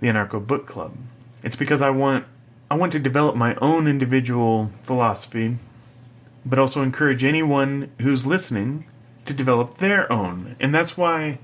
the 0.00 0.08
Anarcho 0.08 0.44
Book 0.44 0.66
Club. 0.66 0.96
It's 1.42 1.56
because 1.56 1.82
I 1.82 1.90
want 1.90 2.26
I 2.70 2.76
want 2.76 2.92
to 2.92 2.98
develop 2.98 3.36
my 3.36 3.54
own 3.56 3.86
individual 3.86 4.70
philosophy, 4.82 5.56
but 6.46 6.58
also 6.58 6.82
encourage 6.82 7.22
anyone 7.22 7.92
who's 8.00 8.26
listening 8.26 8.86
to 9.26 9.34
develop 9.34 9.78
their 9.78 10.10
own. 10.10 10.56
And 10.60 10.74
that's 10.74 10.96
why 10.96 11.38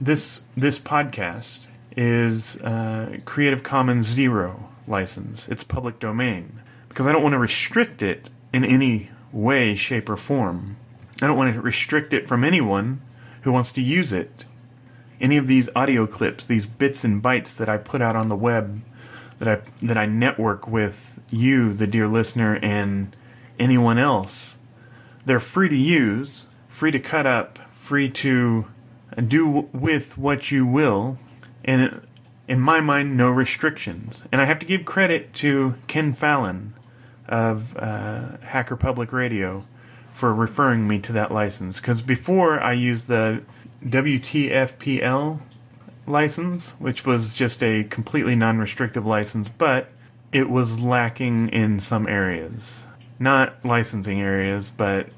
this 0.00 0.42
this 0.56 0.78
podcast 0.78 1.66
is 1.96 2.60
uh, 2.62 3.18
Creative 3.24 3.62
Commons 3.62 4.06
Zero 4.06 4.68
license. 4.86 5.48
It's 5.48 5.64
public 5.64 5.98
domain 5.98 6.60
because 6.88 7.06
I 7.06 7.12
don't 7.12 7.22
want 7.22 7.34
to 7.34 7.38
restrict 7.38 8.02
it 8.02 8.28
in 8.52 8.64
any 8.64 9.10
way, 9.32 9.74
shape, 9.74 10.08
or 10.08 10.16
form. 10.16 10.76
I 11.22 11.26
don't 11.26 11.38
want 11.38 11.54
to 11.54 11.60
restrict 11.60 12.12
it 12.12 12.26
from 12.26 12.44
anyone 12.44 13.00
who 13.42 13.52
wants 13.52 13.72
to 13.72 13.82
use 13.82 14.12
it. 14.12 14.44
Any 15.20 15.36
of 15.36 15.46
these 15.46 15.70
audio 15.74 16.06
clips, 16.06 16.44
these 16.46 16.66
bits 16.66 17.04
and 17.04 17.22
bytes 17.22 17.56
that 17.56 17.68
I 17.68 17.78
put 17.78 18.02
out 18.02 18.16
on 18.16 18.28
the 18.28 18.36
web 18.36 18.82
that 19.38 19.48
I 19.48 19.86
that 19.86 19.96
I 19.96 20.06
network 20.06 20.66
with 20.66 21.18
you, 21.30 21.72
the 21.72 21.86
dear 21.86 22.08
listener, 22.08 22.58
and 22.62 23.14
anyone 23.58 23.98
else. 23.98 24.56
They're 25.24 25.40
free 25.40 25.68
to 25.68 25.76
use, 25.76 26.46
free 26.68 26.90
to 26.90 27.00
cut 27.00 27.26
up, 27.26 27.58
free 27.74 28.08
to 28.10 28.66
do 29.26 29.68
with 29.72 30.16
what 30.16 30.50
you 30.50 30.66
will, 30.66 31.18
and 31.64 32.00
in 32.48 32.60
my 32.60 32.80
mind, 32.80 33.16
no 33.16 33.30
restrictions. 33.30 34.22
And 34.30 34.40
I 34.40 34.44
have 34.44 34.58
to 34.60 34.66
give 34.66 34.84
credit 34.84 35.32
to 35.34 35.74
Ken 35.86 36.12
Fallon 36.12 36.74
of 37.28 37.76
uh, 37.76 38.36
Hacker 38.38 38.76
Public 38.76 39.12
Radio 39.12 39.64
for 40.14 40.32
referring 40.32 40.86
me 40.86 41.00
to 41.00 41.12
that 41.12 41.32
license. 41.32 41.80
Because 41.80 42.02
before 42.02 42.60
I 42.60 42.72
used 42.72 43.08
the 43.08 43.42
WTFPL 43.84 45.40
license, 46.06 46.72
which 46.78 47.04
was 47.04 47.34
just 47.34 47.62
a 47.62 47.84
completely 47.84 48.36
non 48.36 48.58
restrictive 48.58 49.06
license, 49.06 49.48
but 49.48 49.88
it 50.32 50.48
was 50.50 50.80
lacking 50.80 51.48
in 51.50 51.80
some 51.80 52.06
areas. 52.06 52.86
Not 53.18 53.64
licensing 53.64 54.20
areas, 54.20 54.70
but 54.70 55.08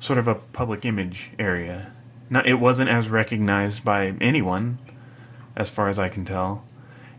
sort 0.00 0.18
of 0.18 0.28
a 0.28 0.34
public 0.34 0.84
image 0.84 1.30
area. 1.38 1.92
Not, 2.28 2.46
it 2.46 2.54
wasn't 2.54 2.90
as 2.90 3.08
recognized 3.08 3.84
by 3.84 4.14
anyone, 4.20 4.78
as 5.54 5.68
far 5.68 5.88
as 5.88 5.98
I 5.98 6.08
can 6.08 6.24
tell. 6.24 6.64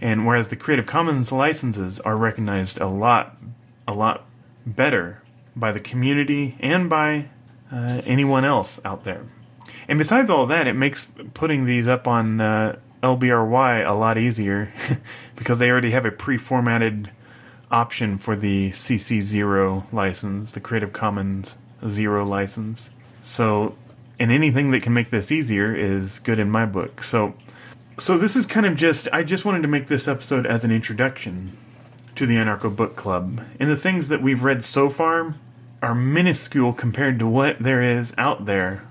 And 0.01 0.27
whereas 0.27 0.49
the 0.49 0.55
Creative 0.55 0.85
Commons 0.85 1.31
licenses 1.31 1.99
are 2.01 2.15
recognized 2.15 2.79
a 2.79 2.87
lot, 2.87 3.37
a 3.87 3.93
lot 3.93 4.25
better 4.65 5.23
by 5.55 5.71
the 5.71 5.79
community 5.79 6.55
and 6.59 6.89
by 6.89 7.29
uh, 7.71 8.01
anyone 8.05 8.45
else 8.45 8.79
out 8.85 9.03
there. 9.03 9.23
And 9.87 9.97
besides 9.97 10.29
all 10.29 10.45
that, 10.47 10.67
it 10.67 10.73
makes 10.73 11.13
putting 11.33 11.65
these 11.65 11.87
up 11.87 12.07
on 12.07 12.41
uh, 12.41 12.77
LBRY 13.07 13.87
a 13.87 13.93
lot 13.93 14.17
easier 14.17 14.73
because 15.35 15.59
they 15.59 15.69
already 15.69 15.91
have 15.91 16.05
a 16.05 16.11
pre-formatted 16.11 17.09
option 17.71 18.17
for 18.17 18.35
the 18.35 18.71
CC0 18.71 19.91
license, 19.93 20.53
the 20.53 20.59
Creative 20.59 20.91
Commons 20.91 21.55
Zero 21.87 22.25
license. 22.25 22.89
So, 23.23 23.75
and 24.19 24.31
anything 24.31 24.71
that 24.71 24.81
can 24.81 24.93
make 24.93 25.09
this 25.09 25.31
easier 25.31 25.73
is 25.73 26.19
good 26.19 26.39
in 26.39 26.49
my 26.49 26.65
book. 26.65 27.03
So, 27.03 27.35
so 27.99 28.17
this 28.17 28.35
is 28.35 28.45
kind 28.45 28.65
of 28.65 28.75
just 28.75 29.07
I 29.13 29.23
just 29.23 29.45
wanted 29.45 29.61
to 29.61 29.67
make 29.67 29.87
this 29.87 30.07
episode 30.07 30.45
as 30.45 30.63
an 30.63 30.71
introduction 30.71 31.55
to 32.15 32.25
the 32.25 32.35
Anarcho 32.35 32.75
Book 32.75 32.95
Club. 32.95 33.41
And 33.59 33.69
the 33.69 33.77
things 33.77 34.09
that 34.09 34.21
we've 34.21 34.43
read 34.43 34.63
so 34.63 34.89
far 34.89 35.35
are 35.81 35.93
minuscule 35.93 36.73
compared 36.73 37.19
to 37.19 37.27
what 37.27 37.59
there 37.59 37.81
is 37.81 38.13
out 38.17 38.45
there 38.45 38.83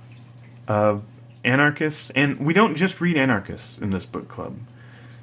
of 0.68 1.02
anarchists. 1.47 2.11
And 2.15 2.45
we 2.45 2.53
don't 2.53 2.76
just 2.76 3.00
read 3.00 3.17
anarchists 3.17 3.79
in 3.79 3.91
this 3.91 4.05
book 4.05 4.29
club. 4.29 4.59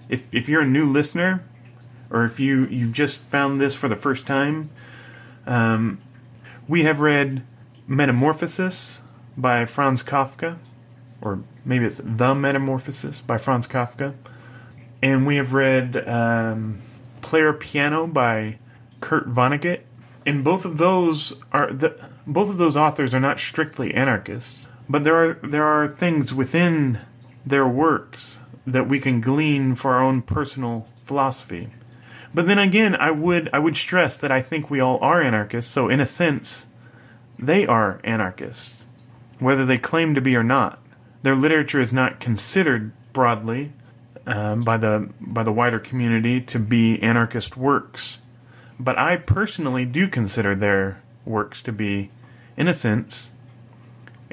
If 0.09 0.23
if 0.31 0.49
you're 0.49 0.61
a 0.61 0.67
new 0.67 0.85
listener, 0.85 1.43
or 2.09 2.25
if 2.25 2.39
you 2.39 2.65
you've 2.65 2.93
just 2.93 3.19
found 3.19 3.61
this 3.61 3.75
for 3.75 3.87
the 3.87 3.95
first 3.95 4.25
time, 4.25 4.69
um, 5.45 5.99
we 6.67 6.83
have 6.83 6.99
read 6.99 7.43
Metamorphosis 7.87 9.01
by 9.37 9.65
Franz 9.65 10.03
Kafka, 10.03 10.57
or 11.21 11.39
maybe 11.65 11.85
it's 11.85 12.01
The 12.03 12.33
Metamorphosis 12.33 13.21
by 13.21 13.37
Franz 13.37 13.67
Kafka, 13.67 14.13
and 15.01 15.27
we 15.27 15.35
have 15.37 15.53
read 15.53 16.07
um, 16.07 16.79
Player 17.21 17.53
Piano 17.53 18.07
by 18.07 18.57
Kurt 19.01 19.27
Vonnegut. 19.27 19.81
And 20.25 20.41
both 20.41 20.63
of 20.63 20.77
those 20.77 21.33
are 21.51 21.73
the, 21.73 22.09
both 22.25 22.49
of 22.49 22.57
those 22.57 22.77
authors 22.77 23.13
are 23.13 23.19
not 23.19 23.39
strictly 23.39 23.93
anarchists, 23.93 24.69
but 24.93 25.03
there 25.03 25.15
are 25.15 25.33
there 25.41 25.65
are 25.65 25.87
things 25.87 26.35
within 26.35 26.99
their 27.43 27.67
works 27.67 28.39
that 28.67 28.87
we 28.87 28.99
can 28.99 29.21
glean 29.21 29.73
for 29.73 29.95
our 29.95 30.03
own 30.03 30.21
personal 30.21 30.87
philosophy. 31.03 31.69
But 32.31 32.45
then 32.45 32.59
again, 32.59 32.95
I 32.97 33.09
would 33.09 33.49
I 33.51 33.57
would 33.57 33.75
stress 33.75 34.19
that 34.19 34.31
I 34.31 34.43
think 34.43 34.69
we 34.69 34.79
all 34.79 34.99
are 35.01 35.19
anarchists. 35.19 35.73
So 35.73 35.89
in 35.89 35.99
a 35.99 36.05
sense, 36.05 36.67
they 37.39 37.65
are 37.65 38.01
anarchists, 38.03 38.85
whether 39.39 39.65
they 39.65 39.79
claim 39.79 40.13
to 40.13 40.21
be 40.21 40.35
or 40.35 40.43
not. 40.43 40.79
Their 41.23 41.35
literature 41.35 41.81
is 41.81 41.91
not 41.91 42.19
considered 42.19 42.91
broadly 43.13 43.71
um, 44.27 44.61
by 44.61 44.77
the 44.77 45.09
by 45.19 45.41
the 45.41 45.51
wider 45.51 45.79
community 45.79 46.39
to 46.41 46.59
be 46.59 47.01
anarchist 47.01 47.57
works, 47.57 48.19
but 48.79 48.99
I 48.99 49.17
personally 49.17 49.85
do 49.85 50.07
consider 50.07 50.53
their 50.53 51.01
works 51.25 51.63
to 51.63 51.71
be, 51.71 52.11
in 52.55 52.67
a 52.67 52.75
sense, 52.75 53.31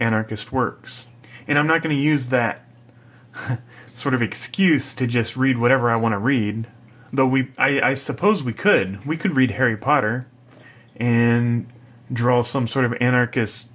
anarchist 0.01 0.53
works. 0.53 1.07
And 1.47 1.59
I'm 1.59 1.67
not 1.67 1.83
going 1.83 1.95
to 1.95 2.03
use 2.03 2.31
that 2.31 2.65
sort 3.95 4.15
of 4.15 4.23
excuse 4.23 4.95
to 4.95 5.07
just 5.07 5.37
read 5.37 5.59
whatever 5.59 5.91
I 5.91 5.97
want 5.97 6.13
to 6.13 6.19
read. 6.19 6.67
Though 7.13 7.27
we, 7.27 7.51
I, 7.59 7.81
I 7.81 7.95
suppose 7.95 8.43
we 8.43 8.53
could. 8.53 9.05
We 9.05 9.17
could 9.17 9.35
read 9.35 9.53
Harry 9.53 9.77
Potter 9.77 10.27
and 10.97 11.67
draw 12.13 12.43
some 12.43 12.67
sort 12.67 12.85
of 12.85 12.95
anarchist 13.01 13.69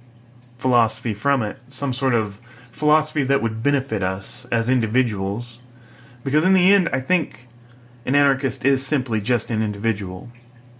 philosophy 0.58 1.14
from 1.14 1.42
it, 1.42 1.58
some 1.68 1.92
sort 1.92 2.14
of 2.14 2.38
philosophy 2.70 3.22
that 3.24 3.42
would 3.42 3.62
benefit 3.62 4.02
us 4.02 4.46
as 4.46 4.68
individuals. 4.68 5.58
Because 6.24 6.44
in 6.44 6.54
the 6.54 6.72
end, 6.72 6.88
I 6.92 7.00
think 7.00 7.48
an 8.04 8.14
anarchist 8.14 8.64
is 8.64 8.86
simply 8.86 9.20
just 9.20 9.50
an 9.50 9.62
individual 9.62 10.30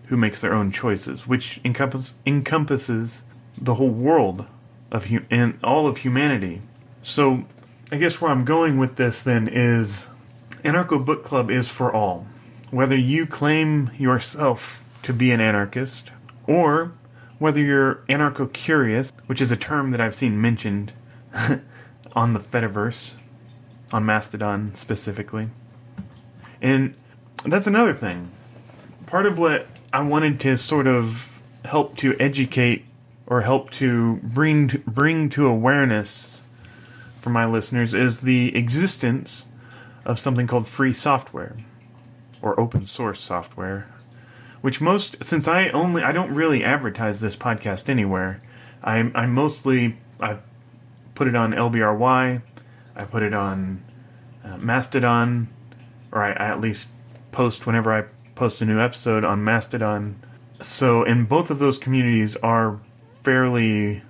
who 0.06 0.16
makes 0.16 0.40
their 0.40 0.54
own 0.54 0.70
choices, 0.70 1.26
which 1.26 1.61
encompass, 1.64 2.14
encompasses 2.24 3.22
the 3.59 3.74
whole 3.74 3.90
world 3.90 4.46
of 4.90 5.07
hu- 5.07 5.25
and 5.31 5.59
all 5.62 5.87
of 5.87 5.99
humanity. 5.99 6.61
So, 7.03 7.44
I 7.92 7.99
guess 7.99 8.20
where 8.20 8.31
I'm 8.31 8.44
going 8.44 8.79
with 8.79 8.96
this 8.96 9.22
then 9.22 9.49
is 9.49 10.09
Anarcho 10.64 11.05
Book 11.05 11.25
Club 11.25 11.51
is 11.51 11.68
for 11.68 11.92
all. 11.92 12.27
Whether 12.70 12.96
you 12.96 13.27
claim 13.27 13.90
yourself 13.96 14.83
to 15.03 15.12
be 15.12 15.31
an 15.31 15.40
anarchist 15.40 16.11
or 16.46 16.92
whether 17.38 17.61
you're 17.61 17.96
anarcho 18.09 18.53
curious, 18.53 19.12
which 19.27 19.40
is 19.40 19.53
a 19.53 19.57
term 19.57 19.90
that 19.92 20.01
I've 20.01 20.14
seen 20.14 20.40
mentioned 20.40 20.92
on 22.12 22.33
the 22.33 22.40
Fediverse, 22.40 23.14
on 23.92 24.05
Mastodon 24.05 24.75
specifically. 24.75 25.49
And 26.61 26.96
that's 27.44 27.66
another 27.66 27.94
thing. 27.94 28.31
Part 29.07 29.27
of 29.27 29.38
what 29.38 29.66
I 29.92 30.01
wanted 30.01 30.40
to 30.40 30.57
sort 30.57 30.87
of 30.87 31.40
help 31.64 31.96
to 31.99 32.16
educate 32.18 32.85
or 33.26 33.40
help 33.40 33.70
to 33.70 34.16
bring 34.22 34.68
to, 34.68 34.78
bring 34.78 35.28
to 35.30 35.46
awareness 35.46 36.42
for 37.20 37.30
my 37.30 37.44
listeners 37.44 37.94
is 37.94 38.20
the 38.20 38.54
existence 38.56 39.48
of 40.04 40.18
something 40.18 40.46
called 40.46 40.66
free 40.66 40.92
software 40.92 41.56
or 42.40 42.58
open 42.60 42.84
source 42.84 43.20
software 43.20 43.88
which 44.66 44.80
most 44.80 45.22
since 45.22 45.46
I 45.46 45.68
only 45.68 46.02
I 46.02 46.10
don't 46.10 46.34
really 46.34 46.64
advertise 46.64 47.20
this 47.20 47.36
podcast 47.36 47.88
anywhere. 47.88 48.42
I 48.82 49.12
I 49.14 49.26
mostly 49.26 49.96
I 50.20 50.38
put 51.14 51.28
it 51.28 51.36
on 51.36 51.52
LBRY, 51.52 52.42
I 52.96 53.04
put 53.04 53.22
it 53.22 53.32
on 53.32 53.80
uh, 54.44 54.56
Mastodon, 54.56 55.46
or 56.10 56.20
I, 56.20 56.32
I 56.32 56.46
at 56.48 56.60
least 56.60 56.90
post 57.30 57.64
whenever 57.64 57.92
I 57.92 58.06
post 58.34 58.60
a 58.60 58.64
new 58.64 58.80
episode 58.80 59.24
on 59.24 59.44
Mastodon. 59.44 60.16
So, 60.60 61.04
and 61.04 61.28
both 61.28 61.50
of 61.50 61.60
those 61.60 61.78
communities 61.78 62.34
are 62.36 62.80
fairly 63.26 64.00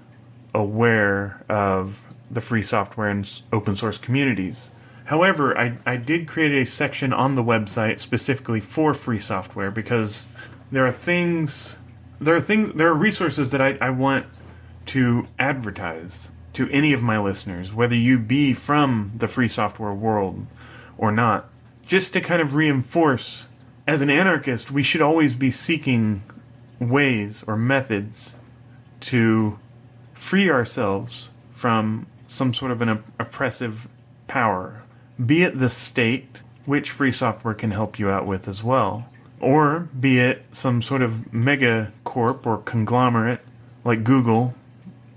aware 0.53 1.43
of 1.49 2.03
the 2.31 2.43
free 2.43 2.63
software 2.63 3.09
and 3.09 3.41
open 3.51 3.75
source 3.75 3.97
communities. 3.97 4.71
However, 5.07 5.57
I, 5.57 5.79
I 5.87 5.97
did 5.97 6.29
create 6.29 6.53
a 6.53 6.67
section 6.67 7.15
on 7.15 7.35
the 7.35 7.43
website 7.43 7.99
specifically 7.99 8.61
for 8.61 8.93
free 8.93 9.19
software 9.19 9.71
because 9.71 10.29
there 10.71 10.85
are 10.85 10.93
things 10.93 11.79
there 12.21 12.37
are 12.37 12.43
things 12.43 12.73
there 12.73 12.89
are 12.89 12.95
resources 12.95 13.53
that 13.53 13.61
I, 13.63 13.79
I 13.81 13.89
want 13.89 14.27
to 14.87 15.27
advertise 15.39 16.29
to 16.53 16.69
any 16.69 16.93
of 16.93 17.03
my 17.03 17.19
listeners, 17.19 17.73
whether 17.73 17.95
you 17.95 18.19
be 18.19 18.53
from 18.53 19.13
the 19.17 19.29
free 19.29 19.49
software 19.49 19.95
world 19.95 20.47
or 20.99 21.11
not, 21.11 21.49
just 21.87 22.13
to 22.13 22.21
kind 22.21 22.43
of 22.43 22.55
reinforce 22.55 23.47
as 23.87 24.03
an 24.03 24.11
anarchist, 24.11 24.71
we 24.71 24.83
should 24.83 25.01
always 25.01 25.35
be 25.35 25.51
seeking 25.51 26.23
ways 26.79 27.43
or 27.47 27.57
methods 27.57 28.35
to 29.07 29.59
free 30.15 30.51
ourselves 30.51 31.31
from 31.53 32.07
some 32.29 32.53
sort 32.53 32.71
of 32.71 32.81
an 32.81 33.03
oppressive 33.19 33.89
power 34.27 34.83
be 35.25 35.43
it 35.43 35.59
the 35.59 35.71
state, 35.71 36.43
which 36.65 36.91
free 36.91 37.13
software 37.13 37.55
can 37.55 37.71
help 37.71 37.99
you 37.99 38.11
out 38.11 38.27
with 38.27 38.49
as 38.49 38.63
well, 38.63 39.09
or 39.41 39.89
be 39.99 40.19
it 40.19 40.47
some 40.53 40.83
sort 40.83 41.03
of 41.03 41.33
mega 41.33 41.93
corp 42.05 42.47
or 42.47 42.59
conglomerate 42.59 43.41
like 43.85 44.05
Google 44.05 44.55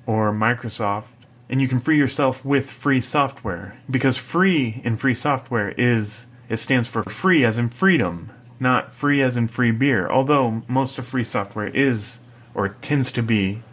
or 0.06 0.32
Microsoft, 0.32 1.06
and 1.49 1.62
you 1.62 1.67
can 1.67 1.80
free 1.80 1.97
yourself 1.97 2.45
with 2.45 2.69
free 2.69 3.02
software. 3.02 3.78
Because 3.89 4.17
free 4.17 4.82
in 4.84 4.95
free 4.95 5.15
software 5.15 5.69
is, 5.71 6.28
it 6.47 6.58
stands 6.58 6.88
for 6.88 7.04
free 7.04 7.43
as 7.43 7.58
in 7.58 7.69
freedom, 7.69 8.32
not 8.60 8.93
free 8.93 9.21
as 9.21 9.36
in 9.36 9.47
free 9.47 9.71
beer, 9.71 10.10
although 10.10 10.63
most 10.67 10.97
of 10.97 11.08
free 11.08 11.23
software 11.23 11.67
is, 11.67 12.19
or 12.54 12.69
tends 12.69 13.12
to 13.12 13.23
be, 13.23 13.63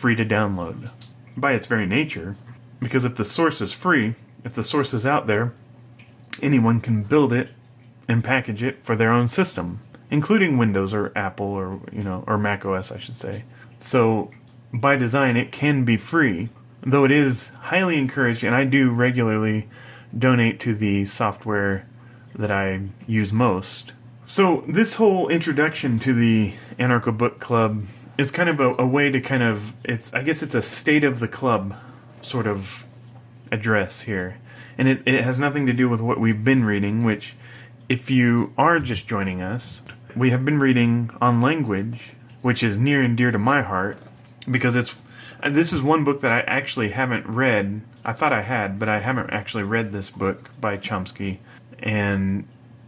free 0.00 0.16
to 0.16 0.24
download 0.24 0.90
by 1.36 1.52
its 1.52 1.66
very 1.66 1.86
nature. 1.86 2.34
Because 2.80 3.04
if 3.04 3.16
the 3.16 3.24
source 3.24 3.60
is 3.60 3.74
free, 3.74 4.14
if 4.44 4.54
the 4.54 4.64
source 4.64 4.94
is 4.94 5.04
out 5.04 5.26
there, 5.26 5.52
anyone 6.42 6.80
can 6.80 7.02
build 7.02 7.32
it 7.32 7.50
and 8.08 8.24
package 8.24 8.62
it 8.62 8.82
for 8.82 8.96
their 8.96 9.12
own 9.12 9.28
system, 9.28 9.80
including 10.10 10.56
Windows 10.56 10.94
or 10.94 11.12
Apple 11.14 11.46
or 11.46 11.80
you 11.92 12.02
know 12.02 12.24
or 12.26 12.38
Mac 12.38 12.64
OS, 12.64 12.90
I 12.90 12.98
should 12.98 13.16
say. 13.16 13.44
So 13.80 14.30
by 14.72 14.96
design, 14.96 15.36
it 15.36 15.52
can 15.52 15.84
be 15.84 15.98
free, 15.98 16.48
though 16.80 17.04
it 17.04 17.10
is 17.10 17.48
highly 17.48 17.98
encouraged, 17.98 18.42
and 18.42 18.54
I 18.54 18.64
do 18.64 18.90
regularly 18.90 19.68
donate 20.16 20.60
to 20.60 20.74
the 20.74 21.04
software 21.04 21.86
that 22.34 22.50
I 22.50 22.80
use 23.06 23.32
most. 23.32 23.92
So 24.26 24.64
this 24.66 24.94
whole 24.94 25.28
introduction 25.28 25.98
to 26.00 26.14
the 26.14 26.54
Anarcho 26.78 27.16
Book 27.16 27.38
Club 27.38 27.82
is 28.18 28.30
kind 28.30 28.48
of 28.48 28.60
a, 28.60 28.74
a 28.78 28.86
way 28.86 29.10
to 29.10 29.20
kind 29.20 29.42
of 29.42 29.74
it's 29.84 30.12
I 30.14 30.22
guess 30.22 30.42
it's 30.42 30.54
a 30.54 30.62
state 30.62 31.04
of 31.04 31.20
the 31.20 31.28
club 31.28 31.74
sort 32.22 32.46
of 32.46 32.86
address 33.50 34.02
here. 34.02 34.38
And 34.78 34.88
it, 34.88 35.02
it 35.06 35.24
has 35.24 35.38
nothing 35.38 35.66
to 35.66 35.72
do 35.72 35.88
with 35.88 36.00
what 36.00 36.18
we've 36.18 36.42
been 36.42 36.64
reading, 36.64 37.04
which, 37.04 37.34
if 37.88 38.10
you 38.10 38.52
are 38.56 38.78
just 38.78 39.06
joining 39.06 39.42
us, 39.42 39.82
we 40.16 40.30
have 40.30 40.44
been 40.44 40.58
reading 40.58 41.10
on 41.20 41.40
language, 41.40 42.12
which 42.40 42.62
is 42.62 42.78
near 42.78 43.02
and 43.02 43.16
dear 43.16 43.30
to 43.30 43.38
my 43.38 43.62
heart 43.62 43.98
because 44.50 44.76
it's 44.76 44.94
this 45.48 45.72
is 45.72 45.82
one 45.82 46.04
book 46.04 46.20
that 46.20 46.32
I 46.32 46.40
actually 46.40 46.90
haven't 46.90 47.26
read. 47.26 47.82
I 48.04 48.12
thought 48.12 48.32
I 48.32 48.42
had, 48.42 48.78
but 48.78 48.88
I 48.88 49.00
haven't 49.00 49.30
actually 49.30 49.64
read 49.64 49.92
this 49.92 50.10
book 50.10 50.50
by 50.60 50.76
Chomsky, 50.76 51.38
and 51.78 52.46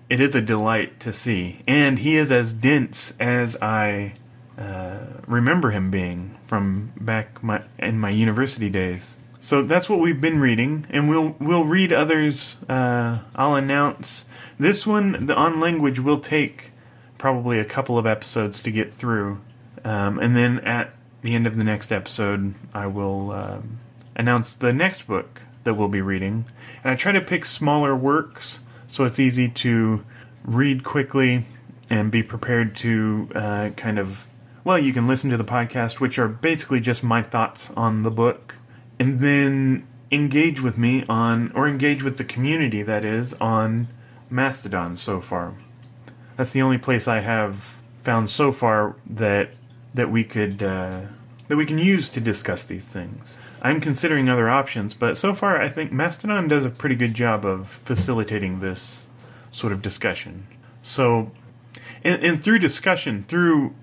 it 0.09 0.21
is 0.21 0.35
a 0.35 0.43
delight 0.43 1.01
to 1.01 1.13
see. 1.13 1.63
And 1.67 1.99
he 1.99 2.17
is 2.17 2.31
as 2.31 2.53
dense 2.53 3.15
as 3.19 3.57
I 3.61 4.15
uh, 4.63 5.21
remember 5.27 5.71
him 5.71 5.91
being 5.91 6.37
from 6.47 6.93
back 7.01 7.43
my 7.43 7.63
in 7.79 7.99
my 7.99 8.11
university 8.11 8.71
days. 8.71 9.17
So 9.41 9.63
that's 9.63 9.89
what 9.89 9.99
we've 9.99 10.21
been 10.21 10.41
reading, 10.41 10.87
and 10.91 11.09
we'll 11.09 11.35
we'll 11.41 11.65
read 11.65 11.93
others. 11.93 12.57
Uh, 12.69 13.23
I'll 13.35 13.57
announce 13.57 14.27
this 14.59 14.87
one. 14.87 15.27
The 15.27 15.35
on 15.35 15.61
language 15.61 15.99
will 15.99 16.21
take 16.21 16.71
probably 17.19 17.59
a 17.59 17.65
couple 17.65 17.99
of 17.99 18.07
episodes 18.07 18.63
to 18.63 18.71
get 18.71 18.93
through, 18.93 19.41
um, 19.85 20.19
and 20.19 20.37
then 20.37 20.61
at 20.61 20.95
the 21.23 21.35
end 21.35 21.47
of 21.47 21.57
the 21.57 21.65
next 21.65 21.93
episode, 21.93 22.55
I 22.75 22.87
will 22.87 23.33
um, 23.33 23.79
announce 24.17 24.55
the 24.55 24.73
next 24.73 25.07
book 25.07 25.43
that 25.65 25.75
we'll 25.75 25.89
be 25.89 26.03
reading. 26.03 26.45
And 26.83 26.93
I 26.93 26.97
try 26.97 27.13
to 27.13 27.21
pick 27.21 27.45
smaller 27.45 27.95
works 27.95 28.61
so 28.89 29.05
it's 29.05 29.19
easy 29.19 29.49
to 29.49 30.03
read 30.45 30.85
quickly 30.85 31.47
and 31.89 32.11
be 32.11 32.23
prepared 32.23 32.77
to 32.77 33.29
uh, 33.35 33.71
kind 33.77 33.99
of 33.99 34.27
well, 34.65 34.79
you 34.79 34.93
can 34.93 35.09
listen 35.09 35.31
to 35.31 35.37
the 35.37 35.45
podcast, 35.45 36.01
which 36.01 36.19
are 36.19 36.29
basically 36.29 36.81
just 36.81 37.03
my 37.03 37.23
thoughts 37.23 37.71
on 37.77 38.03
the 38.03 38.11
book 38.11 38.57
and 38.99 39.21
then 39.21 39.87
engage 40.11 40.61
with 40.61 40.79
me 40.79 41.05
on, 41.09 41.51
or 41.53 41.67
engage 41.67 42.03
with 42.03 42.19
the 42.19 42.25
community 42.25 42.83
that 42.83 43.05
is, 43.05 43.35
on 43.35 43.89
Mastodon 44.31 44.97
so 44.97 45.21
far. 45.21 45.55
That's 46.37 46.51
the 46.51 46.63
only 46.63 46.79
place 46.79 47.09
I 47.09 47.21
have 47.21 47.77
found 48.03 48.31
so 48.31 48.53
far 48.53 48.97
that 49.09 49.51
that 49.95 50.11
we 50.11 50.25
could 50.25 50.63
uh, 50.63 51.03
that 51.49 51.57
we 51.57 51.67
can 51.67 51.79
use 51.79 52.09
to 52.11 52.21
discuss 52.21 52.65
these 52.67 52.93
things. 52.93 53.39
I'm 53.61 53.81
considering 53.81 54.29
other 54.29 54.49
options, 54.49 54.95
but 54.95 55.17
so 55.19 55.35
far 55.35 55.61
I 55.61 55.69
think 55.69 55.93
Mastodon 55.93 56.49
does 56.49 56.65
a 56.65 56.71
pretty 56.71 56.95
good 56.95 57.15
job 57.15 57.45
of 57.45 57.69
facilitating 57.69 58.61
this 58.61 59.07
sort 59.51 59.73
of 59.73 59.83
discussion. 59.83 60.47
So, 60.83 61.31
and, 62.03 62.23
and 62.25 62.43
through 62.43 62.59
discussion, 62.59 63.23
through 63.23 63.75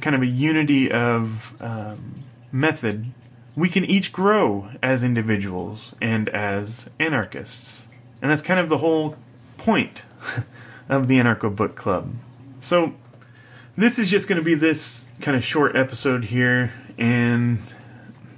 kind 0.00 0.16
of 0.16 0.22
a 0.22 0.26
unity 0.26 0.90
of 0.90 1.54
um, 1.60 2.14
method, 2.52 3.12
we 3.54 3.68
can 3.68 3.84
each 3.84 4.12
grow 4.12 4.70
as 4.82 5.02
individuals 5.02 5.94
and 6.00 6.28
as 6.28 6.90
anarchists. 7.00 7.84
And 8.20 8.30
that's 8.30 8.42
kind 8.42 8.60
of 8.60 8.68
the 8.68 8.78
whole 8.78 9.16
point 9.56 10.02
of 10.88 11.08
the 11.08 11.16
Anarcho 11.16 11.54
Book 11.54 11.74
Club. 11.74 12.14
So, 12.60 12.94
this 13.76 13.98
is 13.98 14.10
just 14.10 14.26
going 14.26 14.38
to 14.38 14.44
be 14.44 14.54
this 14.54 15.08
kind 15.20 15.36
of 15.36 15.44
short 15.44 15.76
episode 15.76 16.24
here, 16.24 16.72
and 16.96 17.58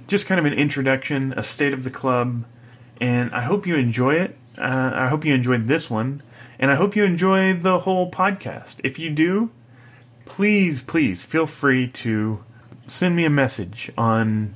just 0.07 0.25
kind 0.25 0.37
of 0.37 0.45
an 0.45 0.53
introduction, 0.53 1.33
a 1.37 1.43
state 1.43 1.71
of 1.71 1.83
the 1.83 1.89
club, 1.89 2.43
and 2.99 3.33
I 3.33 3.41
hope 3.41 3.65
you 3.65 3.75
enjoy 3.75 4.15
it. 4.15 4.37
Uh, 4.57 4.91
I 4.93 5.07
hope 5.07 5.23
you 5.23 5.33
enjoyed 5.33 5.67
this 5.67 5.89
one, 5.89 6.21
and 6.59 6.69
I 6.69 6.75
hope 6.75 6.95
you 6.95 7.05
enjoy 7.05 7.53
the 7.53 7.79
whole 7.79 8.11
podcast. 8.11 8.81
If 8.83 8.99
you 8.99 9.09
do, 9.09 9.51
please, 10.29 10.81
please 10.81 11.21
feel 11.21 11.45
free 11.45 11.89
to 11.89 12.41
send 12.87 13.15
me 13.15 13.25
a 13.25 13.29
message 13.29 13.91
on 13.97 14.55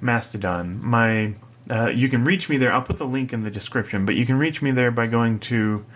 Mastodon. 0.00 0.84
My 0.84 1.34
uh, 1.70 1.88
you 1.88 2.08
can 2.08 2.24
reach 2.24 2.48
me 2.48 2.58
there. 2.58 2.72
I'll 2.72 2.82
put 2.82 2.98
the 2.98 3.06
link 3.06 3.32
in 3.32 3.44
the 3.44 3.50
description, 3.50 4.04
but 4.04 4.14
you 4.14 4.26
can 4.26 4.36
reach 4.36 4.60
me 4.60 4.72
there 4.72 4.90
by 4.90 5.06
going 5.06 5.40
to. 5.40 5.86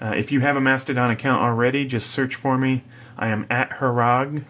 Uh, 0.00 0.14
if 0.16 0.32
you 0.32 0.40
have 0.40 0.56
a 0.56 0.60
Mastodon 0.60 1.10
account 1.10 1.42
already, 1.42 1.84
just 1.84 2.10
search 2.10 2.34
for 2.34 2.56
me. 2.56 2.82
I 3.18 3.28
am 3.28 3.46
at 3.50 3.68
Herag, 3.70 4.44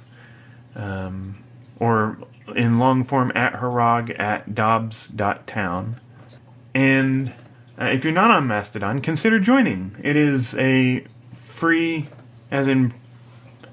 um, 0.76 1.42
or 1.80 2.18
in 2.54 2.78
long 2.78 3.02
form 3.02 3.32
at 3.34 3.54
Herag 3.54 4.18
at 4.18 4.54
Dobbs.town. 4.54 5.96
And 6.72 7.34
uh, 7.76 7.86
if 7.86 8.04
you're 8.04 8.12
not 8.12 8.30
on 8.30 8.46
Mastodon, 8.46 9.00
consider 9.00 9.40
joining. 9.40 9.96
It 10.02 10.14
is 10.14 10.54
a 10.54 11.04
free, 11.32 12.08
as 12.52 12.68
in 12.68 12.94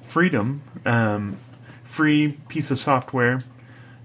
freedom, 0.08 0.62
um, 0.86 1.38
free 1.84 2.38
piece 2.48 2.72
of 2.72 2.80
software 2.80 3.42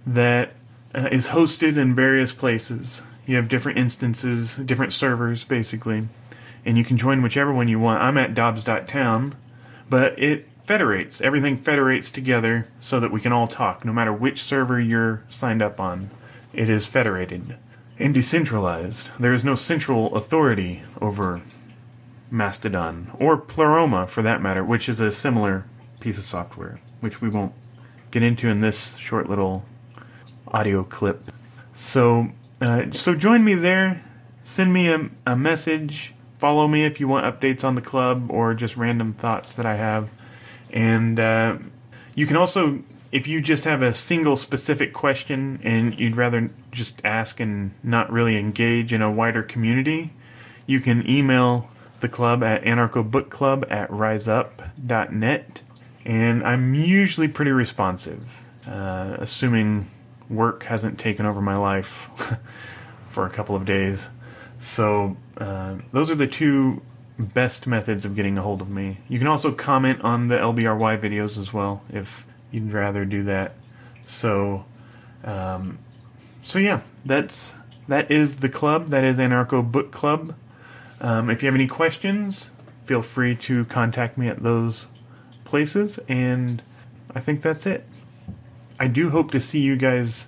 that 0.06 0.52
uh, 0.94 1.08
is 1.12 1.28
hosted 1.28 1.76
in 1.76 1.94
various 1.94 2.32
places. 2.32 3.02
You 3.24 3.36
have 3.36 3.48
different 3.48 3.78
instances, 3.78 4.56
different 4.56 4.92
servers, 4.92 5.44
basically, 5.44 6.08
and 6.64 6.76
you 6.76 6.84
can 6.84 6.96
join 6.96 7.22
whichever 7.22 7.52
one 7.52 7.68
you 7.68 7.78
want. 7.78 8.02
I'm 8.02 8.18
at 8.18 8.34
Dobbs.town, 8.34 9.36
but 9.88 10.18
it 10.18 10.48
federates. 10.66 11.20
Everything 11.20 11.54
federates 11.56 12.10
together 12.10 12.68
so 12.80 12.98
that 12.98 13.12
we 13.12 13.20
can 13.20 13.32
all 13.32 13.46
talk, 13.46 13.84
no 13.84 13.92
matter 13.92 14.12
which 14.12 14.42
server 14.42 14.80
you're 14.80 15.22
signed 15.30 15.62
up 15.62 15.78
on. 15.78 16.10
It 16.52 16.68
is 16.68 16.84
federated 16.84 17.56
and 17.98 18.12
decentralized. 18.12 19.10
There 19.18 19.32
is 19.32 19.44
no 19.44 19.54
central 19.54 20.14
authority 20.16 20.82
over 21.00 21.42
Mastodon, 22.30 23.10
or 23.18 23.36
Pleroma 23.36 24.06
for 24.06 24.22
that 24.22 24.42
matter, 24.42 24.64
which 24.64 24.88
is 24.88 25.00
a 25.00 25.12
similar 25.12 25.64
piece 26.02 26.18
of 26.18 26.24
software, 26.24 26.80
which 27.00 27.20
we 27.20 27.28
won't 27.28 27.54
get 28.10 28.22
into 28.22 28.48
in 28.48 28.60
this 28.60 28.96
short 28.96 29.30
little 29.30 29.64
audio 30.48 30.82
clip. 30.82 31.30
So, 31.74 32.28
uh, 32.60 32.86
so 32.92 33.14
join 33.14 33.44
me 33.44 33.54
there. 33.54 34.04
Send 34.42 34.72
me 34.72 34.88
a, 34.88 35.08
a 35.26 35.36
message. 35.36 36.12
Follow 36.38 36.66
me 36.66 36.84
if 36.84 36.98
you 36.98 37.06
want 37.06 37.24
updates 37.24 37.62
on 37.62 37.76
the 37.76 37.80
club 37.80 38.30
or 38.30 38.52
just 38.52 38.76
random 38.76 39.14
thoughts 39.14 39.54
that 39.54 39.64
I 39.64 39.76
have. 39.76 40.10
And 40.70 41.20
uh, 41.20 41.58
you 42.16 42.26
can 42.26 42.36
also, 42.36 42.82
if 43.12 43.28
you 43.28 43.40
just 43.40 43.64
have 43.64 43.80
a 43.80 43.94
single 43.94 44.36
specific 44.36 44.92
question 44.92 45.60
and 45.62 45.98
you'd 45.98 46.16
rather 46.16 46.50
just 46.72 47.00
ask 47.04 47.38
and 47.38 47.72
not 47.84 48.10
really 48.10 48.36
engage 48.36 48.92
in 48.92 49.02
a 49.02 49.10
wider 49.10 49.42
community, 49.44 50.12
you 50.66 50.80
can 50.80 51.08
email 51.08 51.70
the 52.00 52.08
club 52.08 52.42
at 52.42 52.64
anarchobookclub 52.64 53.70
at 53.70 53.88
riseup.net. 53.90 55.62
And 56.04 56.42
I'm 56.42 56.74
usually 56.74 57.28
pretty 57.28 57.52
responsive, 57.52 58.22
uh, 58.66 59.16
assuming 59.18 59.86
work 60.28 60.64
hasn't 60.64 60.98
taken 60.98 61.26
over 61.26 61.40
my 61.40 61.56
life 61.56 62.10
for 63.08 63.26
a 63.26 63.30
couple 63.30 63.54
of 63.54 63.64
days. 63.64 64.08
So 64.58 65.16
uh, 65.38 65.76
those 65.92 66.10
are 66.10 66.14
the 66.14 66.26
two 66.26 66.82
best 67.18 67.66
methods 67.66 68.04
of 68.04 68.16
getting 68.16 68.38
a 68.38 68.42
hold 68.42 68.62
of 68.62 68.70
me. 68.70 68.98
You 69.08 69.18
can 69.18 69.28
also 69.28 69.52
comment 69.52 70.00
on 70.02 70.28
the 70.28 70.36
LBRY 70.36 71.00
videos 71.00 71.38
as 71.38 71.52
well 71.52 71.82
if 71.90 72.24
you'd 72.50 72.72
rather 72.72 73.04
do 73.04 73.24
that. 73.24 73.54
So, 74.06 74.64
um, 75.24 75.78
so 76.42 76.58
yeah, 76.58 76.80
that's 77.04 77.54
that 77.88 78.10
is 78.10 78.38
the 78.38 78.48
club. 78.48 78.88
That 78.88 79.04
is 79.04 79.18
Anarcho 79.18 79.70
Book 79.70 79.90
Club. 79.90 80.34
Um, 81.00 81.30
if 81.30 81.42
you 81.42 81.46
have 81.46 81.54
any 81.54 81.66
questions, 81.66 82.50
feel 82.84 83.02
free 83.02 83.34
to 83.36 83.64
contact 83.66 84.16
me 84.16 84.28
at 84.28 84.42
those 84.42 84.86
places. 85.44 85.98
And 86.08 86.62
I 87.14 87.20
think 87.20 87.42
that's 87.42 87.66
it. 87.66 87.84
I 88.78 88.88
do 88.88 89.10
hope 89.10 89.30
to 89.32 89.40
see 89.40 89.60
you 89.60 89.76
guys 89.76 90.26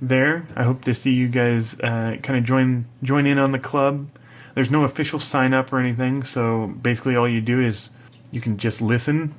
there. 0.00 0.46
I 0.56 0.64
hope 0.64 0.82
to 0.82 0.94
see 0.94 1.12
you 1.12 1.28
guys 1.28 1.78
uh, 1.80 2.16
kind 2.22 2.38
of 2.38 2.44
join 2.44 2.86
join 3.02 3.26
in 3.26 3.38
on 3.38 3.52
the 3.52 3.58
club. 3.58 4.08
There's 4.54 4.70
no 4.70 4.84
official 4.84 5.18
sign 5.18 5.52
up 5.52 5.72
or 5.72 5.78
anything, 5.78 6.22
so 6.22 6.68
basically 6.68 7.16
all 7.16 7.28
you 7.28 7.40
do 7.40 7.60
is 7.60 7.90
you 8.30 8.40
can 8.40 8.56
just 8.56 8.80
listen 8.80 9.34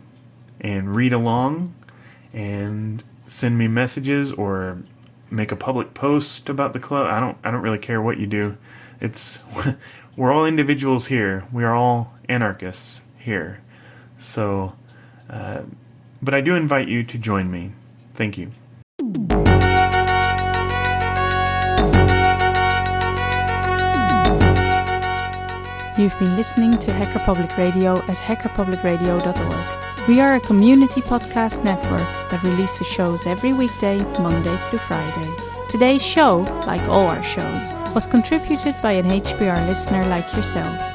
and 0.62 0.95
read 0.95 1.13
along 1.13 1.73
and 2.34 3.04
send 3.28 3.58
me 3.58 3.67
messages 3.67 4.32
or 4.32 4.78
make 5.30 5.51
a 5.51 5.56
public 5.56 5.93
post 5.93 6.49
about 6.49 6.73
the 6.73 6.80
club. 6.80 7.08
I 7.08 7.19
don't 7.19 7.38
I 7.43 7.51
don't 7.51 7.62
really 7.62 7.80
care 7.80 8.01
what 8.01 8.17
you 8.17 8.28
do. 8.28 8.58
It's 9.01 9.43
we're 10.15 10.32
all 10.32 10.45
individuals 10.45 11.08
here. 11.08 11.45
We 11.51 11.63
are 11.63 11.73
all 11.73 12.13
anarchists 12.30 13.01
here. 13.19 13.62
So 14.19 14.73
but 15.27 16.33
I 16.33 16.41
do 16.41 16.55
invite 16.55 16.88
you 16.88 17.03
to 17.03 17.17
join 17.17 17.51
me. 17.51 17.71
Thank 18.13 18.38
you. 18.38 18.51
You've 25.97 26.19
been 26.19 26.35
listening 26.35 26.77
to 26.79 26.91
Hacker 26.91 27.19
Public 27.19 27.55
Radio 27.57 27.93
at 27.93 28.17
hackerpublicradio.org. 28.17 30.07
We 30.09 30.19
are 30.19 30.35
a 30.35 30.39
community 30.41 31.01
podcast 31.01 31.63
network 31.63 32.29
that 32.29 32.43
releases 32.43 32.85
shows 32.85 33.25
every 33.25 33.53
weekday, 33.53 33.99
Monday 34.19 34.57
through 34.69 34.79
Friday. 34.79 35.33
Today's 35.69 36.03
show, 36.03 36.39
like 36.67 36.81
all 36.89 37.07
our 37.07 37.23
shows, 37.23 37.73
was 37.93 38.07
contributed 38.07 38.75
by 38.81 38.91
an 38.91 39.05
HPR 39.05 39.65
listener 39.67 40.05
like 40.07 40.31
yourself. 40.35 40.94